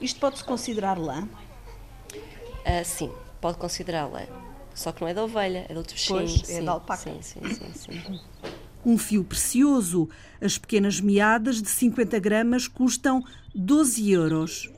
Isto 0.00 0.18
pode-se 0.18 0.42
considerar 0.42 0.98
lã? 0.98 1.28
Uh, 2.12 2.84
sim, 2.84 3.12
pode 3.40 3.58
considerar 3.58 4.06
lã. 4.06 4.26
Só 4.74 4.90
que 4.90 5.02
não 5.02 5.08
é 5.08 5.14
da 5.14 5.22
ovelha, 5.22 5.66
é 5.68 5.72
do 5.72 5.78
outro 5.78 5.94
bichinho. 5.94 6.18
Pois, 6.18 6.50
é 6.50 6.62
da 6.62 6.72
alpaca. 6.72 7.02
Sim, 7.02 7.22
sim, 7.22 7.40
sim. 7.48 7.72
sim. 7.74 8.20
Um 8.84 8.98
fio 8.98 9.22
precioso. 9.22 10.08
As 10.40 10.58
pequenas 10.58 11.00
meadas 11.00 11.62
de 11.62 11.70
50 11.70 12.18
gramas 12.18 12.66
custam 12.66 13.24
12 13.54 14.10
euros. 14.10 14.70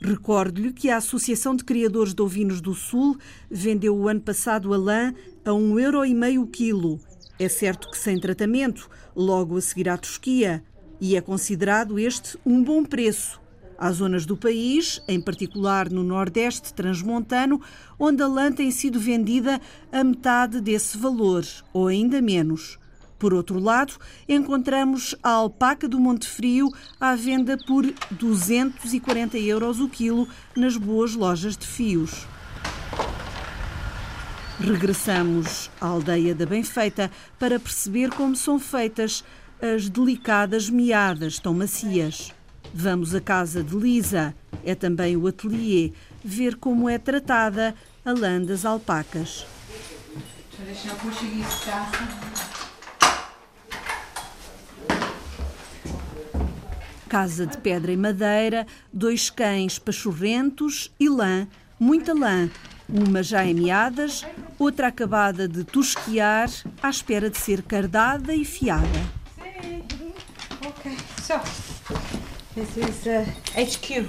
Recordo-lhe 0.00 0.72
que 0.72 0.88
a 0.88 0.96
Associação 0.96 1.54
de 1.54 1.62
Criadores 1.62 2.14
de 2.14 2.22
Ovinos 2.22 2.62
do 2.62 2.72
Sul 2.72 3.18
vendeu 3.50 3.94
o 3.94 4.08
ano 4.08 4.22
passado 4.22 4.72
a 4.72 4.78
lã 4.78 5.14
a 5.44 5.50
1,5 5.50 5.80
euro 5.80 6.42
o 6.42 6.46
quilo. 6.46 6.98
É 7.38 7.48
certo 7.50 7.90
que 7.90 7.98
sem 7.98 8.18
tratamento, 8.18 8.88
logo 9.14 9.58
a 9.58 9.60
seguir 9.60 9.90
à 9.90 9.98
tosquia, 9.98 10.64
e 10.98 11.16
é 11.16 11.20
considerado 11.20 11.98
este 11.98 12.38
um 12.46 12.62
bom 12.62 12.82
preço. 12.82 13.40
Há 13.76 13.92
zonas 13.92 14.24
do 14.24 14.36
país, 14.38 15.02
em 15.06 15.20
particular 15.20 15.90
no 15.90 16.02
Nordeste 16.02 16.72
transmontano, 16.72 17.60
onde 17.98 18.22
a 18.22 18.26
lã 18.26 18.50
tem 18.50 18.70
sido 18.70 18.98
vendida 18.98 19.60
a 19.92 20.02
metade 20.02 20.62
desse 20.62 20.96
valor, 20.96 21.44
ou 21.74 21.88
ainda 21.88 22.22
menos. 22.22 22.78
Por 23.20 23.34
outro 23.34 23.58
lado, 23.58 23.92
encontramos 24.26 25.14
a 25.22 25.28
alpaca 25.28 25.86
do 25.86 26.00
Monte 26.00 26.26
Frio 26.26 26.72
à 26.98 27.14
venda 27.14 27.58
por 27.66 27.84
240 28.12 29.36
euros 29.38 29.78
o 29.78 29.90
quilo 29.90 30.26
nas 30.56 30.74
boas 30.74 31.14
lojas 31.14 31.54
de 31.54 31.66
fios. 31.66 32.26
Regressamos 34.58 35.70
à 35.78 35.86
aldeia 35.86 36.34
da 36.34 36.46
Benfeita 36.46 37.10
para 37.38 37.60
perceber 37.60 38.08
como 38.08 38.34
são 38.34 38.58
feitas 38.58 39.22
as 39.60 39.90
delicadas 39.90 40.70
meadas 40.70 41.38
tão 41.38 41.52
macias. 41.52 42.32
Vamos 42.72 43.14
à 43.14 43.20
casa 43.20 43.62
de 43.62 43.76
Lisa, 43.76 44.34
é 44.64 44.74
também 44.74 45.14
o 45.14 45.26
ateliê, 45.26 45.92
ver 46.24 46.56
como 46.56 46.88
é 46.88 46.96
tratada 46.96 47.74
a 48.02 48.12
lã 48.12 48.40
das 48.40 48.64
alpacas. 48.64 49.44
Casa 57.10 57.44
de 57.44 57.58
pedra 57.58 57.90
e 57.90 57.96
madeira, 57.96 58.64
dois 58.92 59.28
cães 59.30 59.80
pachorrentos 59.80 60.94
e 60.98 61.08
lã, 61.08 61.48
muita 61.76 62.14
lã, 62.14 62.48
uma 62.88 63.20
já 63.20 63.44
em 63.44 63.52
meadas, 63.52 64.24
outra 64.56 64.86
acabada 64.86 65.48
de 65.48 65.64
tosquear, 65.64 66.48
à 66.80 66.88
espera 66.88 67.28
de 67.28 67.36
ser 67.36 67.62
cardada 67.62 68.32
e 68.32 68.44
fiada. 68.44 68.86
Ok, 70.64 70.96
so 71.20 71.40
this 72.54 72.76
is 72.76 73.04
uh, 73.06 73.26
HQ. 73.58 74.06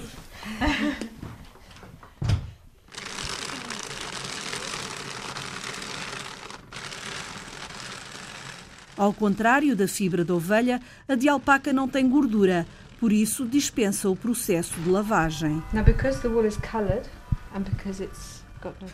Ao 8.95 9.11
contrário 9.11 9.75
da 9.75 9.87
fibra 9.87 10.23
de 10.23 10.31
ovelha, 10.31 10.79
a 11.07 11.15
de 11.15 11.27
alpaca 11.27 11.73
não 11.73 11.87
tem 11.87 12.07
gordura, 12.07 12.67
por 13.01 13.11
isso 13.11 13.47
dispensa 13.47 14.07
o 14.07 14.15
processo 14.15 14.79
de 14.79 14.87
lavagem. 14.87 15.61
Now 15.73 15.83
because 15.83 16.21
the 16.21 16.27
wool 16.27 16.45
is 16.45 16.57
colored 16.57 17.09
and 17.55 17.61
because 17.61 18.01
it's 18.01 18.41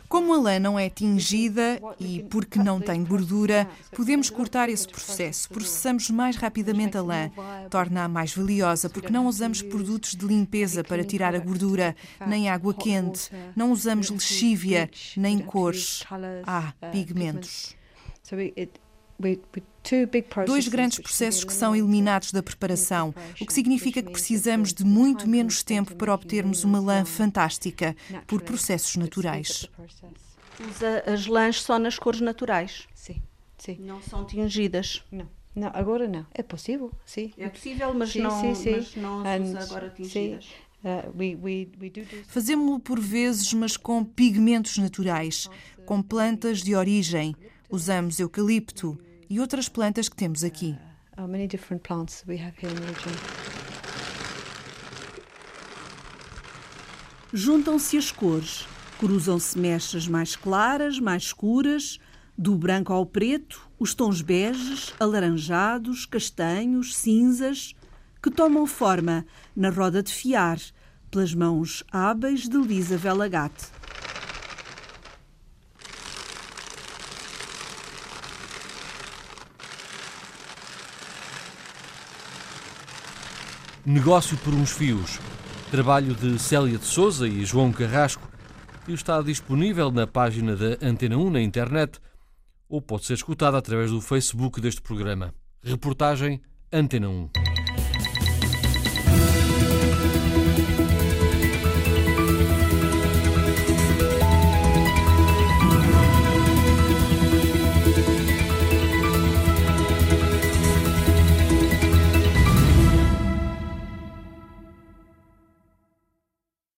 como 0.07 0.33
a 0.33 0.39
lã 0.39 0.59
não 0.59 0.79
é 0.79 0.89
tingida 0.89 1.81
e 1.99 2.23
porque 2.29 2.57
não 2.57 2.79
tem 2.79 3.03
gordura, 3.03 3.67
podemos 3.93 4.29
cortar 4.29 4.69
esse 4.69 4.87
processo. 4.87 5.49
Processamos 5.49 6.09
mais 6.09 6.37
rapidamente 6.37 6.97
a 6.97 7.01
lã. 7.01 7.29
Torna-a 7.69 8.07
mais 8.07 8.33
valiosa 8.33 8.89
porque 8.89 9.11
não 9.11 9.27
usamos 9.27 9.61
produtos 9.61 10.15
de 10.15 10.25
limpeza 10.25 10.85
para 10.85 11.03
tirar 11.03 11.35
a 11.35 11.39
gordura, 11.39 11.93
nem 12.25 12.49
água 12.49 12.73
quente. 12.73 13.29
Não 13.57 13.73
usamos 13.73 14.09
lexívia, 14.09 14.89
nem 15.17 15.37
cores. 15.39 16.05
Ah, 16.45 16.71
pigmentos. 16.93 17.75
Dois 20.45 20.67
grandes 20.67 20.99
processos 20.99 21.43
que 21.43 21.53
são 21.53 21.75
eliminados 21.75 22.31
da 22.31 22.43
preparação, 22.43 23.13
o 23.41 23.45
que 23.45 23.53
significa 23.53 24.01
que 24.01 24.11
precisamos 24.11 24.73
de 24.73 24.83
muito 24.85 25.27
menos 25.27 25.63
tempo 25.63 25.95
para 25.95 26.13
obtermos 26.13 26.63
uma 26.63 26.79
lã 26.79 27.03
fantástica, 27.03 27.95
por 28.27 28.41
processos 28.41 28.95
naturais. 28.95 29.69
Usa 30.59 31.03
as 31.05 31.27
lãs 31.27 31.61
só 31.61 31.77
nas 31.79 31.97
cores 31.99 32.19
naturais? 32.19 32.87
Sim, 32.93 33.21
sim. 33.57 33.77
Não 33.79 34.01
são 34.01 34.25
tingidas? 34.25 35.03
Não. 35.11 35.27
Não, 35.55 35.71
agora 35.73 36.07
não. 36.07 36.25
É 36.31 36.43
possível, 36.43 36.91
sim. 37.03 37.33
É 37.35 37.49
possível, 37.49 37.91
mas 37.91 38.11
sim, 38.11 38.21
não, 38.21 38.41
sim, 38.41 38.53
sim. 38.53 38.71
Mas 38.71 38.95
não 38.95 39.23
usa 39.43 39.59
agora 39.59 39.89
tingidas. 39.89 40.45
Sim. 40.45 40.67
Uh, 40.83 42.23
Fazemos-lo 42.27 42.79
por 42.79 42.99
vezes, 42.99 43.51
mas 43.53 43.75
com 43.75 44.03
pigmentos 44.05 44.77
naturais, 44.77 45.49
com 45.85 46.01
plantas 46.01 46.61
de 46.61 46.75
origem. 46.75 47.35
Usamos 47.69 48.19
eucalipto 48.19 48.97
e 49.29 49.39
outras 49.39 49.67
plantas 49.69 50.07
que 50.09 50.15
temos 50.15 50.43
aqui. 50.43 50.77
Juntam-se 57.33 57.97
as 57.97 58.11
cores, 58.11 58.67
cruzam-se 58.99 59.57
mechas 59.59 60.07
mais 60.07 60.35
claras, 60.35 60.99
mais 60.99 61.23
escuras, 61.23 61.99
do 62.37 62.55
branco 62.55 62.93
ao 62.93 63.05
preto, 63.05 63.67
os 63.79 63.93
tons 63.93 64.21
beges, 64.21 64.93
alaranjados, 64.99 66.05
castanhos, 66.05 66.95
cinzas, 66.95 67.75
que 68.21 68.29
tomam 68.29 68.67
forma 68.67 69.25
na 69.55 69.69
roda 69.69 70.03
de 70.03 70.13
fiar, 70.13 70.59
pelas 71.09 71.33
mãos 71.33 71.83
hábeis 71.91 72.47
de 72.47 72.57
Lisa 72.57 72.97
Velagate. 72.97 73.76
Negócio 83.89 84.37
por 84.39 84.53
uns 84.53 84.69
fios. 84.69 85.17
Trabalho 85.71 86.13
de 86.13 86.37
Célia 86.39 86.77
de 86.77 86.83
Souza 86.83 87.25
e 87.25 87.45
João 87.45 87.71
Carrasco, 87.71 88.27
que 88.85 88.91
está 88.91 89.21
disponível 89.21 89.89
na 89.89 90.05
página 90.05 90.57
da 90.57 90.77
Antena 90.85 91.15
1 91.15 91.29
na 91.29 91.41
internet 91.41 91.97
ou 92.67 92.81
pode 92.81 93.05
ser 93.05 93.13
escutado 93.13 93.55
através 93.55 93.89
do 93.89 94.01
Facebook 94.01 94.59
deste 94.59 94.81
programa. 94.81 95.33
Reportagem 95.63 96.41
Antena 96.69 97.07
1. 97.07 97.46